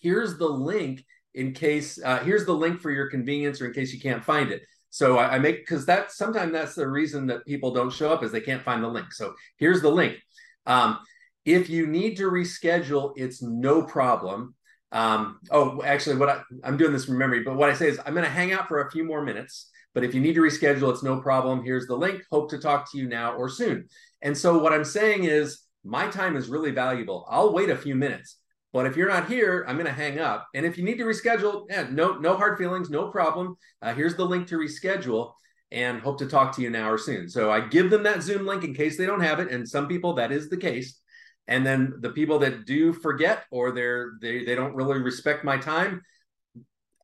[0.01, 3.93] Here's the link in case, uh, here's the link for your convenience or in case
[3.93, 4.63] you can't find it.
[4.89, 8.23] So I, I make, because that sometimes that's the reason that people don't show up
[8.23, 9.13] is they can't find the link.
[9.13, 10.17] So here's the link.
[10.65, 10.99] Um,
[11.45, 14.55] if you need to reschedule, it's no problem.
[14.91, 17.99] Um, oh, actually, what I, I'm doing this from memory, but what I say is
[18.05, 19.69] I'm going to hang out for a few more minutes.
[19.93, 21.63] But if you need to reschedule, it's no problem.
[21.63, 22.21] Here's the link.
[22.31, 23.87] Hope to talk to you now or soon.
[24.21, 27.25] And so what I'm saying is my time is really valuable.
[27.29, 28.37] I'll wait a few minutes.
[28.71, 30.47] But if you're not here, I'm going to hang up.
[30.53, 33.55] And if you need to reschedule, yeah, no, no hard feelings, no problem.
[33.81, 35.33] Uh, here's the link to reschedule,
[35.71, 37.29] and hope to talk to you now or soon.
[37.29, 39.87] So I give them that Zoom link in case they don't have it, and some
[39.87, 40.99] people that is the case.
[41.47, 45.57] And then the people that do forget or they're they they don't really respect my
[45.57, 46.03] time,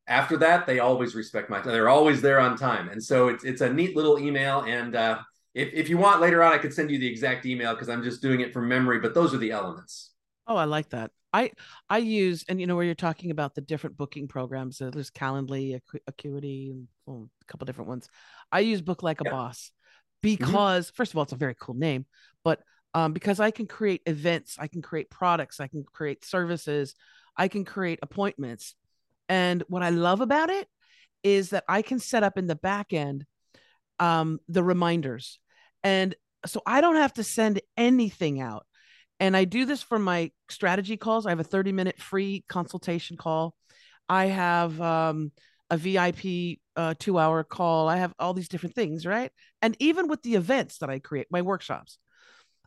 [0.06, 1.72] after that, they always respect my time.
[1.72, 4.60] They're always there on time, and so it's it's a neat little email.
[4.60, 5.18] And uh,
[5.54, 8.02] if, if you want later on, I could send you the exact email because I'm
[8.02, 10.12] just doing it from memory, but those are the elements.
[10.46, 11.10] Oh, I like that.
[11.36, 11.50] I
[11.90, 14.80] I use and you know where you're talking about the different booking programs.
[14.80, 18.08] Uh, there's Calendly, Acu- Acuity, and well, a couple different ones.
[18.50, 19.32] I use Book Like a Yeah.
[19.32, 19.70] Boss
[20.22, 22.06] because first of all, it's a very cool name,
[22.42, 22.60] but
[22.94, 26.94] um, because I can create events, I can create products, I can create services,
[27.36, 28.74] I can create appointments,
[29.28, 30.66] and what I love about it
[31.22, 33.26] is that I can set up in the back end
[33.98, 35.38] um, the reminders,
[35.84, 36.14] and
[36.46, 38.64] so I don't have to send anything out
[39.20, 41.26] and I do this for my strategy calls.
[41.26, 43.54] I have a 30 minute free consultation call.
[44.08, 45.32] I have um,
[45.70, 47.88] a VIP uh, two hour call.
[47.88, 49.32] I have all these different things, right?
[49.62, 51.98] And even with the events that I create, my workshops,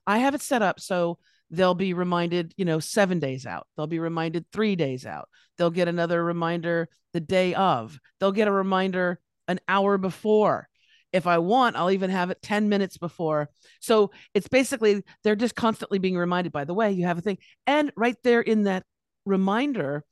[0.07, 1.19] I have it set up so
[1.51, 3.67] they'll be reminded, you know, seven days out.
[3.75, 5.29] They'll be reminded three days out.
[5.57, 7.99] They'll get another reminder the day of.
[8.19, 10.67] They'll get a reminder an hour before.
[11.11, 13.49] If I want, I'll even have it 10 minutes before.
[13.79, 17.39] So it's basically they're just constantly being reminded, by the way, you have a thing.
[17.65, 18.83] And right there in that
[19.25, 20.03] reminder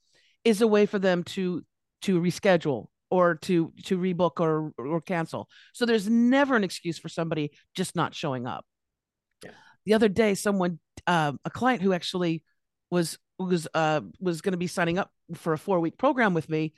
[0.44, 1.64] is a way for them to
[2.04, 5.50] to reschedule or to to rebook or or cancel.
[5.74, 8.66] So there's never an excuse for somebody just not showing up.
[9.44, 9.52] Yeah.
[9.86, 12.44] The other day, someone, um, a client who actually
[12.90, 16.50] was was uh was going to be signing up for a four week program with
[16.50, 16.74] me,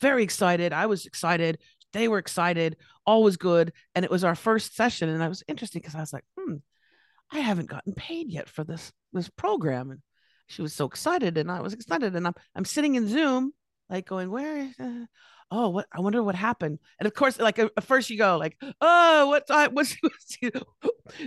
[0.00, 0.72] very excited.
[0.72, 1.58] I was excited.
[1.92, 2.76] They were excited.
[3.06, 5.08] All was good, and it was our first session.
[5.08, 6.56] And I was interested because I was like, hmm,
[7.30, 9.90] I haven't gotten paid yet for this this program.
[9.90, 10.00] And
[10.46, 12.14] she was so excited, and I was excited.
[12.14, 13.52] And I'm I'm sitting in Zoom,
[13.88, 14.70] like going, where?
[15.50, 15.86] Oh, what?
[15.92, 16.78] I wonder what happened.
[16.98, 19.50] And of course, like at first you go like, oh, what?
[19.50, 19.96] I what's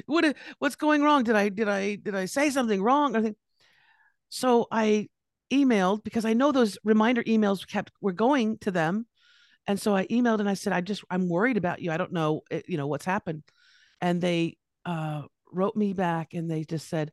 [0.06, 0.36] what?
[0.60, 1.24] What's going wrong?
[1.24, 3.16] Did I did I did I say something wrong?
[3.16, 3.38] I think.
[4.30, 5.10] So I
[5.52, 9.06] emailed because I know those reminder emails kept were going to them,
[9.68, 11.92] and so I emailed and I said, I just I'm worried about you.
[11.92, 13.44] I don't know, eh, you know what's happened,
[14.02, 17.12] and they uh, wrote me back and they just said,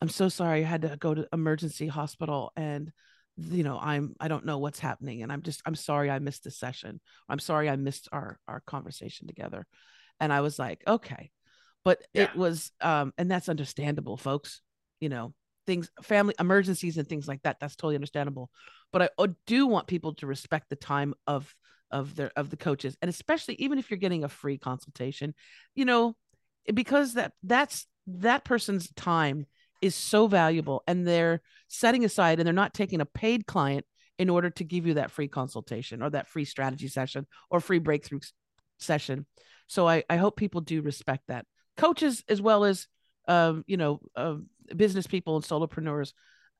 [0.00, 0.64] I'm so sorry.
[0.64, 2.92] I had to go to emergency hospital and
[3.38, 6.44] you know i'm i don't know what's happening and i'm just i'm sorry i missed
[6.44, 9.66] the session i'm sorry i missed our our conversation together
[10.20, 11.30] and i was like okay
[11.84, 12.24] but Yeah.
[12.24, 14.62] it was um and that's understandable folks
[15.00, 15.34] you know
[15.66, 18.50] things family emergencies and things like that that's totally understandable
[18.92, 21.54] but i do want people to respect the time of
[21.90, 25.34] of their of the coaches and especially even if you're getting a free consultation
[25.74, 26.16] you know
[26.74, 29.46] because that that's that person's time
[29.82, 33.84] is so valuable and they're setting aside and they're not taking a paid client
[34.18, 37.78] in order to give you that free consultation or that free strategy session or free
[37.78, 38.20] breakthrough
[38.78, 39.26] session.
[39.66, 41.44] So i, I hope people do respect that.
[41.76, 42.86] Coaches as well as
[43.28, 44.36] um, you know uh,
[44.74, 46.12] business people and solopreneurs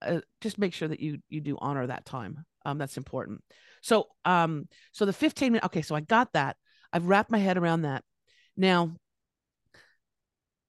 [0.02, 3.42] uh, just make sure that you you do honor that time um, that's important.
[3.80, 6.56] So um so the 15 minute okay so i got that.
[6.92, 8.02] I've wrapped my head around that.
[8.56, 8.96] Now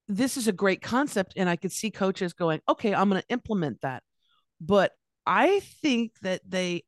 [0.08, 3.28] this is a great concept and i could see coaches going okay i'm going to
[3.30, 4.04] implement that.
[4.62, 4.92] But
[5.26, 6.84] i think that they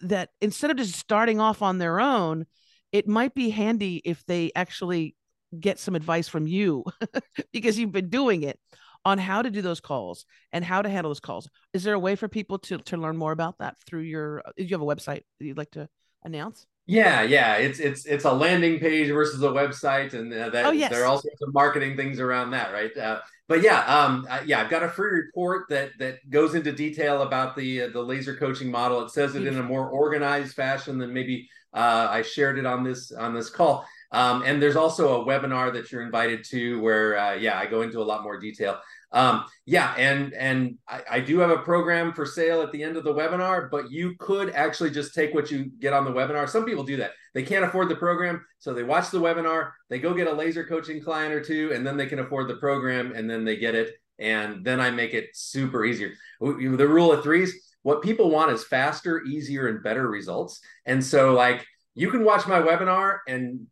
[0.00, 2.46] that instead of just starting off on their own
[2.92, 5.14] it might be handy if they actually
[5.58, 6.84] get some advice from you
[7.52, 8.58] because you've been doing it
[9.04, 11.98] on how to do those calls and how to handle those calls is there a
[11.98, 14.84] way for people to to learn more about that through your do you have a
[14.84, 15.88] website that you'd like to
[16.24, 20.64] announce Yeah, yeah, it's it's it's a landing page versus a website, and uh, that
[20.64, 20.90] Oh, yes.
[20.90, 22.96] there are all sorts of marketing things around that, right?
[22.96, 26.72] Uh, but yeah, um, uh, yeah, I've got a free report that that goes into
[26.72, 29.02] detail about the uh, the laser coaching model.
[29.02, 32.82] It says it in a more organized fashion than maybe uh, I shared it on
[32.82, 33.86] this on this call.
[34.12, 37.82] Um, and there's also a webinar that you're invited to where, uh, yeah, I go
[37.82, 38.80] into a lot more detail.
[39.12, 42.96] Um, yeah, and and I, I do have a program for sale at the end
[42.96, 46.48] of the webinar, but you could actually just take what you get on the webinar.
[46.48, 47.12] Some people do that.
[47.34, 50.64] They can't afford the program, so they watch the webinar, they go get a laser
[50.64, 53.74] coaching client or two, and then they can afford the program, and then they get
[53.74, 53.94] it.
[54.18, 56.12] And then I make it super easier.
[56.40, 60.60] The rule of threes, what people want is faster, easier, and better results.
[60.84, 63.66] And so, like, you can watch my webinar and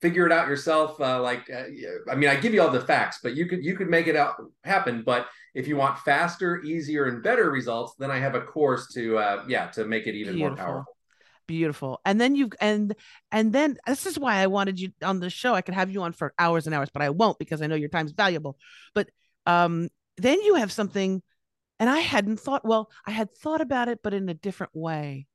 [0.00, 1.64] figure it out yourself uh, like uh,
[2.10, 4.16] i mean i give you all the facts but you could you could make it
[4.16, 8.40] out happen but if you want faster easier and better results then i have a
[8.40, 10.94] course to uh, yeah to make it even more powerful.
[11.48, 11.98] Beautiful.
[12.04, 12.94] And then you've and
[13.32, 16.02] and then this is why i wanted you on the show i could have you
[16.02, 18.58] on for hours and hours but i won't because i know your time's valuable.
[18.94, 19.08] But
[19.46, 19.88] um
[20.18, 21.22] then you have something
[21.80, 25.26] and i hadn't thought well i had thought about it but in a different way.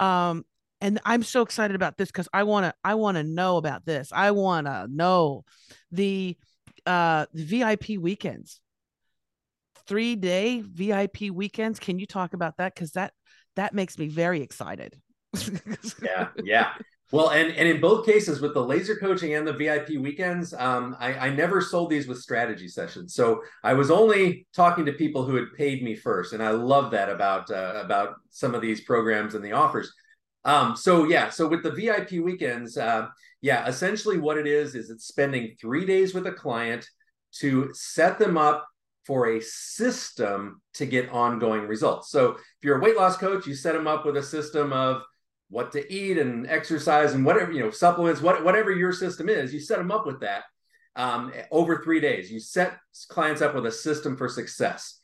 [0.00, 0.44] Um
[0.80, 3.84] and i'm so excited about this because i want to i want to know about
[3.84, 4.12] this.
[4.12, 5.44] I want to know
[5.92, 6.36] the
[6.86, 8.60] uh the vip weekends.
[9.86, 11.78] Three day vip weekends.
[11.78, 12.74] Can you talk about that?
[12.74, 13.12] Because that
[13.56, 15.00] that makes me very excited.
[16.02, 16.72] Yeah yeah.
[17.10, 20.94] Well, and and in both cases, with the laser coaching and the VIP weekends, um,
[21.00, 23.14] I, I never sold these with strategy sessions.
[23.14, 26.90] So I was only talking to people who had paid me first, and I love
[26.90, 29.90] that about uh, about some of these programs and the offers.
[30.48, 33.08] Um, so yeah, so with the VIP weekends, uh,
[33.42, 36.88] yeah, essentially what it is is it's spending three days with a client
[37.40, 38.66] to set them up
[39.04, 42.10] for a system to get ongoing results.
[42.10, 45.02] So if you're a weight loss coach, you set them up with a system of
[45.50, 49.52] what to eat and exercise and whatever you know supplements what, whatever your system is
[49.52, 50.44] you set them up with that
[50.96, 52.76] um, over three days you set
[53.08, 55.00] clients up with a system for success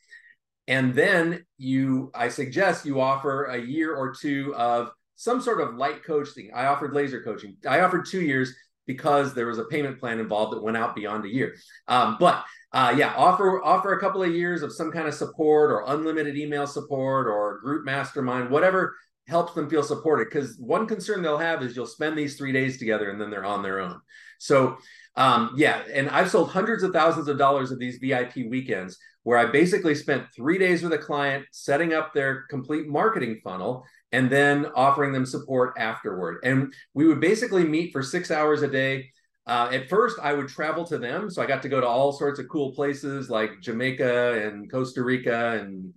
[0.67, 5.75] and then you i suggest you offer a year or two of some sort of
[5.75, 6.51] light coaching.
[6.53, 7.57] I offered laser coaching.
[7.67, 8.53] I offered two years
[8.87, 11.55] because there was a payment plan involved that went out beyond a year.
[11.87, 15.71] Um, but uh, yeah offer offer a couple of years of some kind of support
[15.71, 18.93] or unlimited email support or group mastermind whatever
[19.27, 20.25] helps them feel supported.
[20.25, 23.45] Because one concern they'll have is you'll spend these three days together and then they're
[23.45, 23.99] on their own.
[24.37, 24.77] So
[25.17, 29.37] um, yeah and i've sold hundreds of thousands of dollars of these vip weekends where
[29.37, 33.85] i basically spent three days with a client setting up their complete marketing funnel
[34.15, 38.67] and then offering them support afterward and we would basically meet for six hours a
[38.67, 39.09] day
[39.47, 41.29] uh, at first, I would travel to them.
[41.29, 45.03] So I got to go to all sorts of cool places like Jamaica and Costa
[45.03, 45.93] Rica and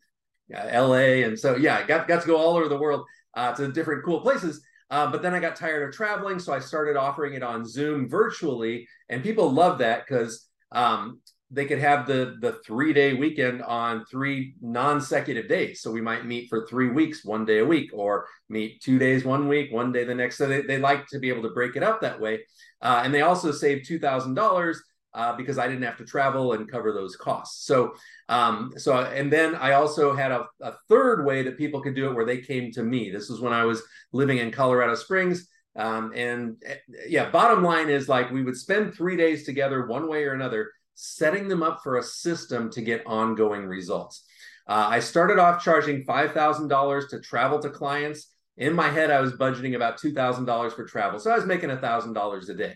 [0.54, 1.24] uh, LA.
[1.24, 4.04] And so, yeah, I got, got to go all over the world uh, to different
[4.04, 4.62] cool places.
[4.90, 8.08] Uh, but then I got tired of traveling, so I started offering it on Zoom
[8.08, 13.62] virtually, and people love that because um, they could have the the three day weekend
[13.62, 15.80] on three non-secutive days.
[15.80, 19.24] So we might meet for three weeks, one day a week, or meet two days
[19.24, 20.36] one week, one day the next.
[20.36, 22.40] So they, they like to be able to break it up that way,
[22.82, 24.82] uh, and they also save two thousand dollars
[25.14, 27.66] uh, because I didn't have to travel and cover those costs.
[27.66, 27.94] So,
[28.28, 32.08] um, so and then I also had a, a, third way that people could do
[32.08, 33.10] it where they came to me.
[33.10, 33.82] This was when I was
[34.12, 35.48] living in Colorado Springs.
[35.76, 36.76] Um, and eh,
[37.08, 40.70] yeah, bottom line is like we would spend three days together, one way or another,
[41.00, 44.24] setting them up for a system to get ongoing results.
[44.66, 48.34] Uh, I started off charging $5,000 to travel to clients.
[48.56, 51.20] In my head, I was budgeting about $2,000 for travel.
[51.20, 52.74] So I was making $1,000 a day.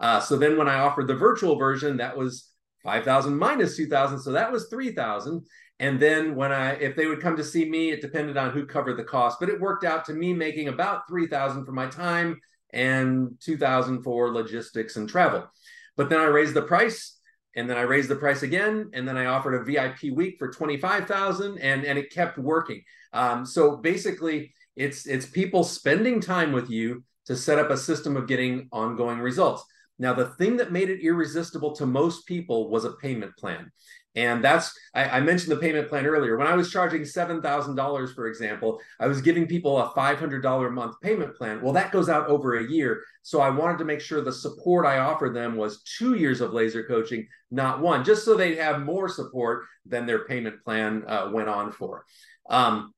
[0.00, 2.50] Uh, so then when I offered the virtual version, that was
[2.82, 4.18] 5,000 minus 2,000.
[4.18, 5.46] So that was 3,000.
[5.78, 8.66] And then when I, if they would come to see me, it depended on who
[8.66, 12.40] covered the cost, but it worked out to me making about 3,000 for my time
[12.72, 15.48] and 2,000 for logistics and travel.
[15.96, 17.19] But then I raised the price
[17.56, 20.50] and then I raised the price again, and then I offered a VIP week for
[20.50, 22.82] twenty five thousand, and and it kept working.
[23.12, 28.16] Um, so basically, it's it's people spending time with you to set up a system
[28.16, 29.64] of getting ongoing results.
[29.98, 33.70] Now, the thing that made it irresistible to most people was a payment plan.
[34.16, 36.36] And that's, I, I mentioned the payment plan earlier.
[36.36, 40.96] When I was charging $7,000, for example, I was giving people a $500 a month
[41.00, 41.62] payment plan.
[41.62, 43.02] Well, that goes out over a year.
[43.22, 46.52] So I wanted to make sure the support I offered them was two years of
[46.52, 51.30] laser coaching, not one, just so they'd have more support than their payment plan uh,
[51.32, 52.04] went on for.
[52.48, 52.92] Um,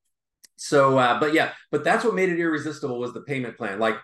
[0.57, 3.79] so, uh, but yeah, but that's what made it irresistible was the payment plan.
[3.79, 3.97] Like,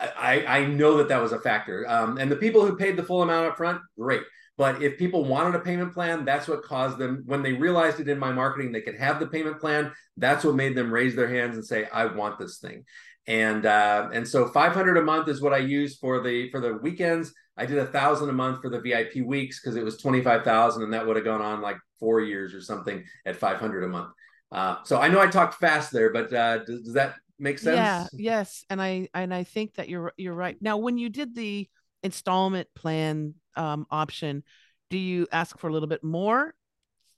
[0.00, 1.88] I, I know that that was a factor.
[1.88, 4.22] Um, and the people who paid the full amount up front, great.
[4.58, 8.08] But if people wanted a payment plan, that's what caused them, when they realized it
[8.08, 9.92] in my marketing, they could have the payment plan.
[10.16, 12.84] That's what made them raise their hands and say, I want this thing.
[13.26, 16.74] And uh, and so 500 a month is what I use for the for the
[16.74, 17.32] weekends.
[17.56, 20.92] I did a thousand a month for the VIP weeks because it was 25,000 and
[20.92, 24.10] that would have gone on like four years or something at 500 a month.
[24.52, 27.76] Uh, so I know I talked fast there, but uh, does, does that make sense?
[27.76, 30.56] Yeah, yes, and I and I think that you're you're right.
[30.60, 31.68] Now, when you did the
[32.02, 34.42] installment plan um, option,
[34.90, 36.54] do you ask for a little bit more?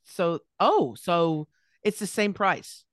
[0.05, 1.49] So, oh, so
[1.83, 2.85] it's the same price.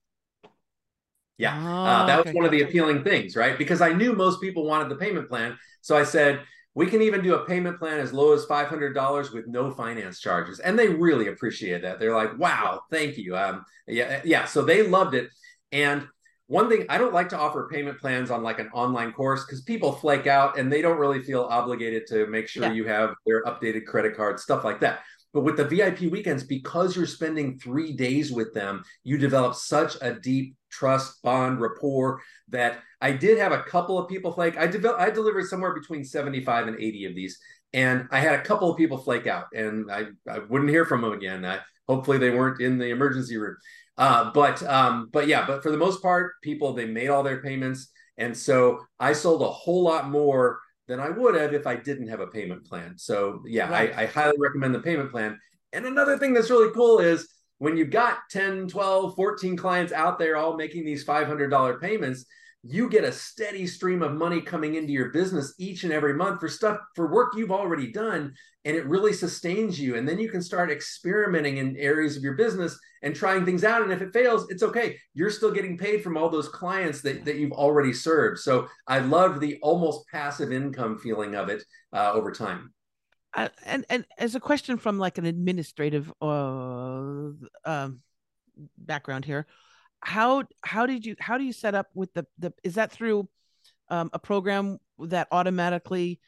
[1.38, 3.58] Yeah, oh, uh, that was one of the appealing things, right?
[3.58, 6.41] Because I knew most people wanted the payment plan, so I said
[6.76, 9.72] we can even do a payment plan as low as five hundred dollars with no
[9.72, 12.00] finance charges, and they really appreciate that.
[12.00, 14.46] They're like, "Wow, thank you." Um, yeah, yeah.
[14.46, 15.30] So they loved it,
[15.74, 16.08] and
[16.48, 19.62] one thing I don't like to offer payment plans on like an online course because
[19.62, 22.74] people flake out and they don't really feel obligated to make sure yeah.
[22.74, 25.00] you have their updated credit card, stuff like that.
[25.34, 29.98] But with the VIP weekends, because you're spending three days with them, you develop such
[30.02, 34.58] a deep trust, bond, rapport that I did have a couple of people flake.
[34.58, 37.38] I developed, I delivered somewhere between 75 and 80 of these.
[37.74, 41.02] And I had a couple of people flake out and I, I wouldn't hear from
[41.02, 41.43] them again.
[41.43, 43.58] I, hopefully they weren't in the emergency room.
[43.98, 47.41] Uh, but um, but yeah, but for the most part, people they made all their
[47.41, 51.76] payments, and so I sold a whole lot more than I would have if I
[51.76, 52.98] didn't have a payment plan.
[52.98, 53.93] So yeah, right.
[53.96, 55.39] I, I highly recommend the payment plan.
[55.74, 57.28] And another thing that's really cool is
[57.58, 62.26] when you've got 10, 12, 14 clients out there all making these $500 payments,
[62.68, 66.39] you get a steady stream of money coming into your business each and every month
[66.39, 68.34] for stuff for work you've already done
[68.66, 69.95] and it really sustains you.
[69.95, 73.84] And then you can start experimenting in areas of your business and trying things out.
[73.84, 74.97] And if it fails it's okay.
[75.13, 78.39] You're still getting paid from all those clients that, that you've already served.
[78.39, 81.63] So i love the almost passive income feeling of it
[81.93, 82.74] uh, over time.
[83.36, 87.30] Uh, and and as a question from like an administrative uh,
[87.66, 87.99] um,
[88.78, 89.45] background here
[90.06, 93.28] how how did you how do you set up with the the is that through
[93.89, 96.20] um, a program that automatically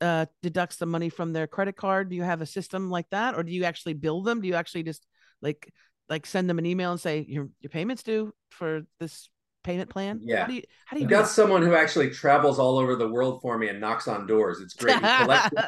[0.00, 2.10] uh, deducts the money from their credit card?
[2.10, 4.40] Do you have a system like that, or do you actually bill them?
[4.40, 5.06] Do you actually just
[5.40, 5.72] like
[6.08, 9.28] like send them an email and say your your payments due for this
[9.62, 10.20] payment plan?
[10.22, 10.40] Yeah.
[10.40, 11.28] How do you how do you I've got that?
[11.28, 14.60] someone who actually travels all over the world for me and knocks on doors.
[14.60, 14.98] It's great.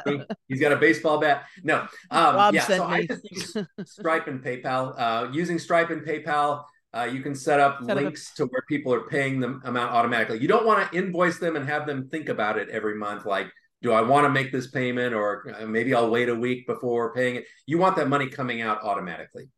[0.05, 1.45] He He's got a baseball bat.
[1.63, 1.87] No.
[2.11, 2.65] Um, yeah.
[2.65, 3.07] So I me.
[3.07, 4.93] just use Stripe and PayPal.
[4.97, 6.65] Uh, using Stripe and PayPal,
[6.95, 9.59] uh, you can set up Set up a- links to where people are paying the
[9.65, 10.39] amount automatically.
[10.39, 13.25] You don't want to invoice them and have them think about it every month.
[13.25, 13.47] Like,
[13.81, 17.13] do I want to make this payment or uh, maybe I'll wait a week before
[17.13, 17.45] paying it?
[17.65, 19.49] You want that money coming out automatically.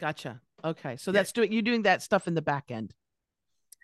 [0.00, 0.40] Gotcha.
[0.64, 1.14] Okay, so Yeah.
[1.20, 2.94] that's doing you're doing that stuff in the back end.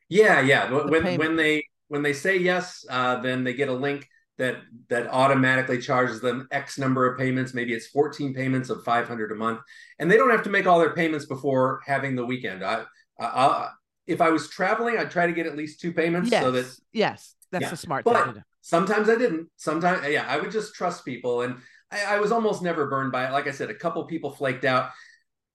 [0.09, 0.71] Yeah, yeah.
[0.73, 1.19] When when, payment.
[1.19, 4.09] when they when they say yes, uh, then they get a link
[4.41, 4.57] that
[4.88, 7.55] that automatically charges them X number of payments.
[7.55, 9.61] Maybe it's 14 payments of 500 a month,
[9.99, 12.64] and they don't have to make all their payments before having the weekend.
[12.64, 12.84] I,
[13.20, 13.68] I, I
[14.07, 16.66] if I was traveling, I'd try to get at least two payments Yes, so that
[16.93, 17.72] yes, that's Yeah.
[17.72, 18.45] a smart But- thing to do.
[18.62, 19.49] sometimes I didn't.
[19.57, 21.57] Sometimes, yeah, I would just trust people, and
[21.93, 23.32] I, I was almost never burned by it.
[23.32, 24.91] Like I said, a couple people flaked out,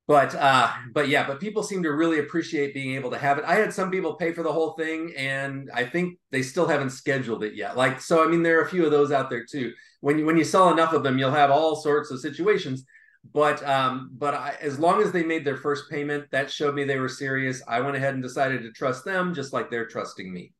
[0.08, 3.45] but uh, but yeah, but people seem to really appreciate being able to have it.
[3.45, 6.91] I had some people pay for the whole thing, and I think they still haven't
[6.91, 7.76] scheduled it yet.
[7.76, 9.74] Like, so I mean, there are a few of those out there too.
[10.01, 12.86] When you when you sell enough of them, you'll have all sorts of situations.
[13.34, 16.84] But um, but I, as long as they made their first payment, that showed me
[16.84, 17.64] they were serious.
[17.68, 20.53] I went ahead and decided to trust them, just like they're trusting me.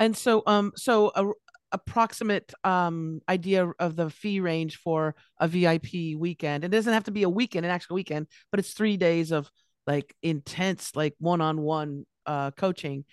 [0.00, 1.26] And so, um, so a
[1.72, 6.64] approximate um idea of the fee range for a VIP weekend.
[6.64, 9.50] It doesn't have to be a weekend, an actual weekend, but it's three days of
[9.86, 13.04] like intense, like one-on-one uh coaching.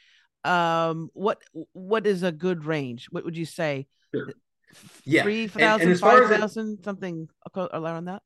[0.43, 1.41] Um, what
[1.73, 3.07] what is a good range?
[3.09, 3.87] What would you say?
[4.13, 4.29] Sure.
[5.05, 8.21] Yeah, three and thousand, five thousand, something around that.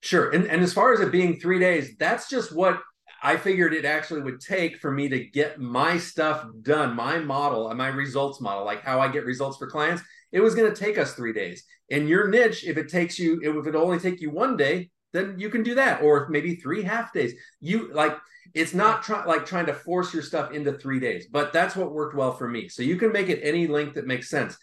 [0.00, 0.30] Sure.
[0.30, 2.80] And, and as far as it being three days, that's just what
[3.26, 7.70] I figured it actually would take for me to get my stuff done, my model,
[7.70, 10.00] and my results model, like how I get results for clients.
[10.30, 11.64] It was going to take us three days.
[11.88, 15.40] In your niche, if it takes you, if it only take you one day, then
[15.40, 17.34] you can do that, or maybe three half days.
[17.60, 18.16] You like
[18.54, 21.92] it's not try, like trying to force your stuff into three days, but that's what
[21.92, 22.68] worked well for me.
[22.68, 24.56] So you can make it any length that makes sense.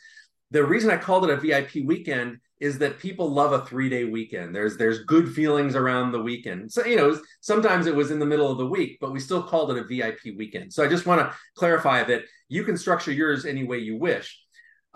[0.51, 4.05] The reason I called it a VIP weekend is that people love a three day
[4.05, 4.55] weekend.
[4.55, 6.72] There's there's good feelings around the weekend.
[6.72, 9.43] So you know sometimes it was in the middle of the week, but we still
[9.43, 10.72] called it a VIP weekend.
[10.72, 14.39] So I just want to clarify that you can structure yours any way you wish.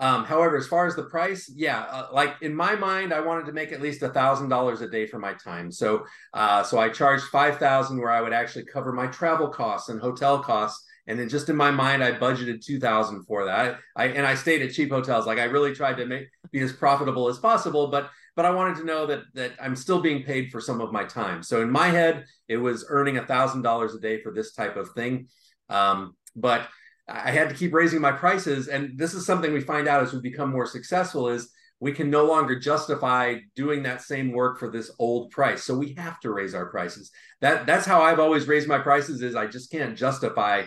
[0.00, 3.46] Um, however, as far as the price, yeah, uh, like in my mind, I wanted
[3.46, 5.70] to make at least a thousand dollars a day for my time.
[5.70, 9.90] So uh, so I charged five thousand where I would actually cover my travel costs
[9.90, 10.84] and hotel costs.
[11.08, 13.78] And then just in my mind, I budgeted two thousand for that.
[13.96, 15.26] I, I and I stayed at cheap hotels.
[15.26, 18.76] Like I really tried to make be as profitable as possible, but but I wanted
[18.76, 21.42] to know that that I'm still being paid for some of my time.
[21.42, 24.76] So in my head, it was earning a thousand dollars a day for this type
[24.76, 25.28] of thing.
[25.70, 26.68] Um, but
[27.08, 30.12] I had to keep raising my prices, and this is something we find out as
[30.12, 31.50] we become more successful: is
[31.80, 35.64] we can no longer justify doing that same work for this old price.
[35.64, 37.10] So we have to raise our prices.
[37.40, 39.22] That that's how I've always raised my prices.
[39.22, 40.64] Is I just can't justify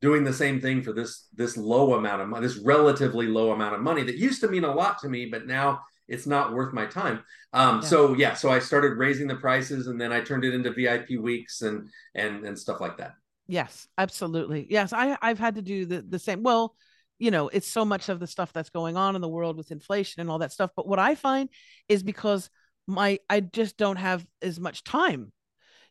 [0.00, 3.74] doing the same thing for this this low amount of money, this relatively low amount
[3.74, 6.72] of money that used to mean a lot to me, but now it's not worth
[6.72, 7.22] my time.
[7.52, 7.80] Um, Yeah.
[7.80, 11.16] So yeah, so I started raising the prices, and then I turned it into VIP
[11.20, 13.12] weeks and and and stuff like that.
[13.46, 14.66] Yes, absolutely.
[14.70, 16.42] Yes, I I've had to do the the same.
[16.42, 16.74] Well,
[17.18, 19.70] you know, it's so much of the stuff that's going on in the world with
[19.70, 20.70] inflation and all that stuff.
[20.74, 21.48] But what I find
[21.88, 22.48] is because
[22.86, 25.32] my I just don't have as much time.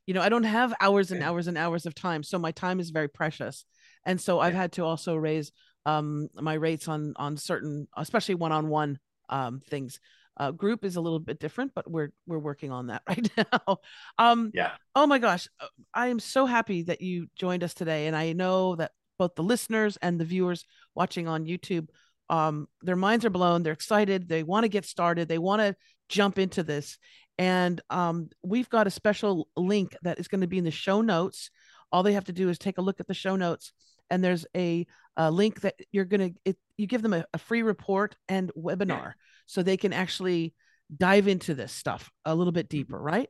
[0.07, 2.80] You know, I don't have hours and hours and hours of time, so my time
[2.80, 3.64] is very precious.
[4.06, 5.52] And so I've had to also raise
[5.86, 10.00] um my rates on on certain, especially one-on-one um things.
[10.38, 13.78] Uh, group is a little bit different, but we're we're working on that right now.
[14.18, 14.72] Um, Yeah.
[14.95, 18.34] Oh my gosh, uh, I am so happy that you joined us today, and I
[18.34, 21.89] know that both the listeners and the viewers watching on YouTube,
[22.30, 23.64] um, their minds are blown.
[23.64, 24.30] They're excited.
[24.30, 25.28] They want to get started.
[25.28, 25.76] They want to
[26.08, 26.97] jump into this,
[27.38, 31.02] and um, we've got a special link that is going to be in the show
[31.02, 31.50] notes.
[31.91, 33.74] All they have to do is take a look at the show notes,
[34.10, 34.86] and there's a,
[35.18, 39.14] a link that you're gonna it, you give them a, a free report and webinar,
[39.45, 40.53] so they can actually
[40.95, 43.30] dive into this stuff a little bit deeper, right?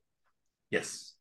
[0.71, 1.13] Yes.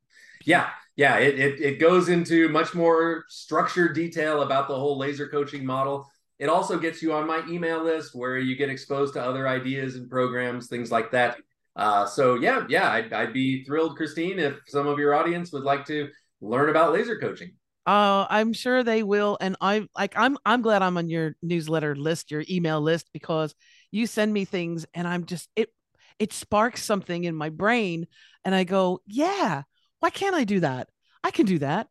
[0.44, 0.68] Yeah.
[0.96, 5.64] yeah, it, it, it goes into much more structured detail about the whole laser coaching
[5.64, 6.06] model.
[6.38, 9.96] It also gets you on my email list where you get exposed to other ideas
[9.96, 11.38] and programs, things like that.
[11.74, 15.64] Uh, so yeah, yeah, I'd, I'd be thrilled, Christine, if some of your audience would
[15.64, 16.08] like to
[16.40, 17.52] learn about laser coaching.
[17.88, 21.96] Uh, I'm sure they will, and I like I'm I'm glad I'm on your newsletter
[21.96, 23.54] list, your email list, because
[23.90, 25.70] you send me things, and I'm just it
[26.18, 28.06] it sparks something in my brain,
[28.44, 29.62] and I go, yeah,
[30.00, 30.90] why can't I do that?
[31.24, 31.88] I can do that.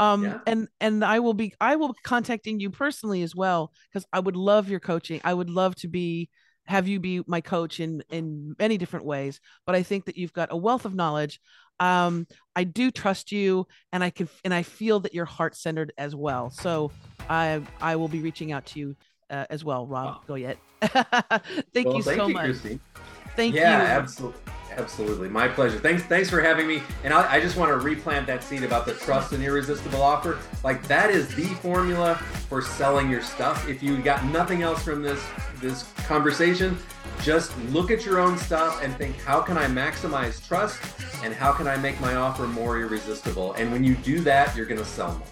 [0.00, 0.38] Um, yeah.
[0.48, 4.18] and and I will be I will be contacting you personally as well because I
[4.18, 5.20] would love your coaching.
[5.22, 6.28] I would love to be
[6.66, 9.38] have you be my coach in in many different ways.
[9.64, 11.40] But I think that you've got a wealth of knowledge.
[11.80, 15.92] Um, I do trust you, and I can and I feel that you're heart centered
[15.98, 16.50] as well.
[16.50, 16.90] So
[17.28, 18.96] I I will be reaching out to you
[19.30, 20.36] uh, as well, Rob wow.
[20.36, 20.56] Goyette.
[21.72, 22.44] thank well, you thank so you, much.
[22.44, 22.80] Christine.
[23.34, 23.84] Thank yeah, you.
[23.84, 24.40] Yeah, absolutely.
[24.76, 25.28] Absolutely.
[25.30, 25.78] My pleasure.
[25.78, 26.82] Thanks thanks for having me.
[27.02, 30.38] And I, I, just want to replant that seed about the trust and irresistible offer.
[30.62, 32.16] Like that is the formula
[32.48, 33.66] for selling your stuff.
[33.68, 35.24] If you got nothing else from this
[35.60, 36.76] this conversation,
[37.22, 40.78] just look at your own stuff and think how can I maximize trust
[41.26, 43.52] and how can I make my offer more irresistible?
[43.54, 45.28] And when you do that, you're going to sell more.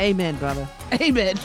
[0.00, 0.66] Amen, brother.
[1.00, 1.36] Amen.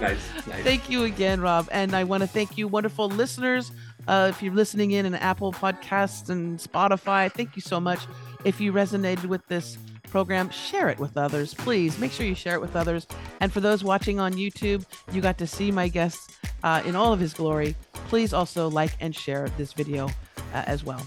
[0.00, 0.62] nice, nice.
[0.62, 1.68] Thank you again, Rob.
[1.72, 3.72] And I want to thank you, wonderful listeners
[4.08, 8.00] uh, if you're listening in an Apple Podcasts and Spotify, thank you so much.
[8.44, 9.78] If you resonated with this
[10.10, 11.54] program, share it with others.
[11.54, 13.06] Please make sure you share it with others.
[13.40, 16.32] And for those watching on YouTube, you got to see my guest
[16.62, 17.76] uh, in all of his glory.
[18.08, 20.08] Please also like and share this video
[20.52, 21.00] uh, as well.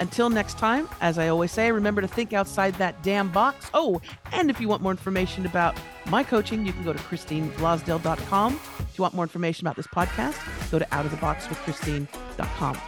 [0.00, 3.70] Until next time, as I always say, remember to think outside that damn box.
[3.74, 4.00] Oh,
[4.32, 5.76] and if you want more information about
[6.06, 8.60] my coaching, you can go to ChristineBlosdale.com.
[8.80, 10.36] If you want more information about this podcast,
[10.70, 12.78] go to OutOfTheBoxWithChristine.com.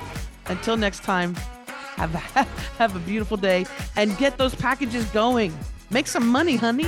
[0.47, 1.35] Until next time,
[1.97, 2.19] have a,
[2.79, 5.57] have a beautiful day and get those packages going.
[5.91, 6.87] Make some money, honey.